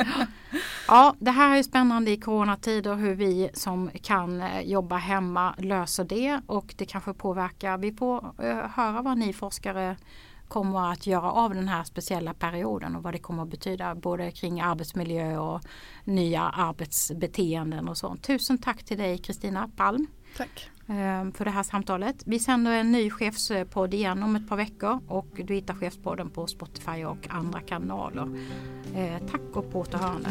ja, 0.88 1.14
det 1.18 1.30
här 1.30 1.58
är 1.58 1.62
spännande 1.62 2.10
i 2.10 2.16
coronatider 2.16 2.94
hur 2.94 3.14
vi 3.14 3.50
som 3.54 3.90
kan 4.02 4.40
eh, 4.42 4.60
jobba 4.60 4.96
hemma 4.96 5.54
löser 5.58 6.04
det 6.04 6.40
och 6.46 6.74
det 6.78 6.84
kanske 6.84 7.14
påverkar, 7.14 7.78
vi 7.78 7.92
får 7.92 8.24
uh, 8.42 8.54
höra 8.54 9.02
vad 9.02 9.18
ni 9.18 9.32
forskare 9.32 9.96
kommer 10.48 10.92
att 10.92 11.06
göra 11.06 11.32
av 11.32 11.54
den 11.54 11.68
här 11.68 11.84
speciella 11.84 12.34
perioden 12.34 12.96
och 12.96 13.02
vad 13.02 13.14
det 13.14 13.18
kommer 13.18 13.42
att 13.42 13.48
betyda 13.48 13.94
både 13.94 14.30
kring 14.30 14.60
arbetsmiljö 14.60 15.38
och 15.38 15.60
nya 16.04 16.42
arbetsbeteenden 16.42 17.88
och 17.88 17.98
sånt. 17.98 18.22
Tusen 18.22 18.58
tack 18.58 18.84
till 18.84 18.98
dig 18.98 19.18
Kristina 19.18 19.70
Palm. 19.76 20.06
Tack. 20.36 20.70
Ehm, 20.88 21.32
för 21.32 21.44
det 21.44 21.50
här 21.50 21.62
samtalet. 21.62 22.22
Vi 22.26 22.38
sänder 22.38 22.72
en 22.72 22.92
ny 22.92 23.10
chefspodd 23.10 23.94
igen 23.94 24.22
om 24.22 24.36
ett 24.36 24.48
par 24.48 24.56
veckor 24.56 25.00
och 25.08 25.28
du 25.44 25.54
hittar 25.54 25.74
chefspodden 25.74 26.30
på 26.30 26.46
Spotify 26.46 27.04
och 27.04 27.26
andra 27.30 27.60
kanaler. 27.60 28.28
Ehm, 28.96 29.28
tack 29.30 29.56
och 29.56 29.72
på 29.72 29.80
återhörande. 29.80 30.30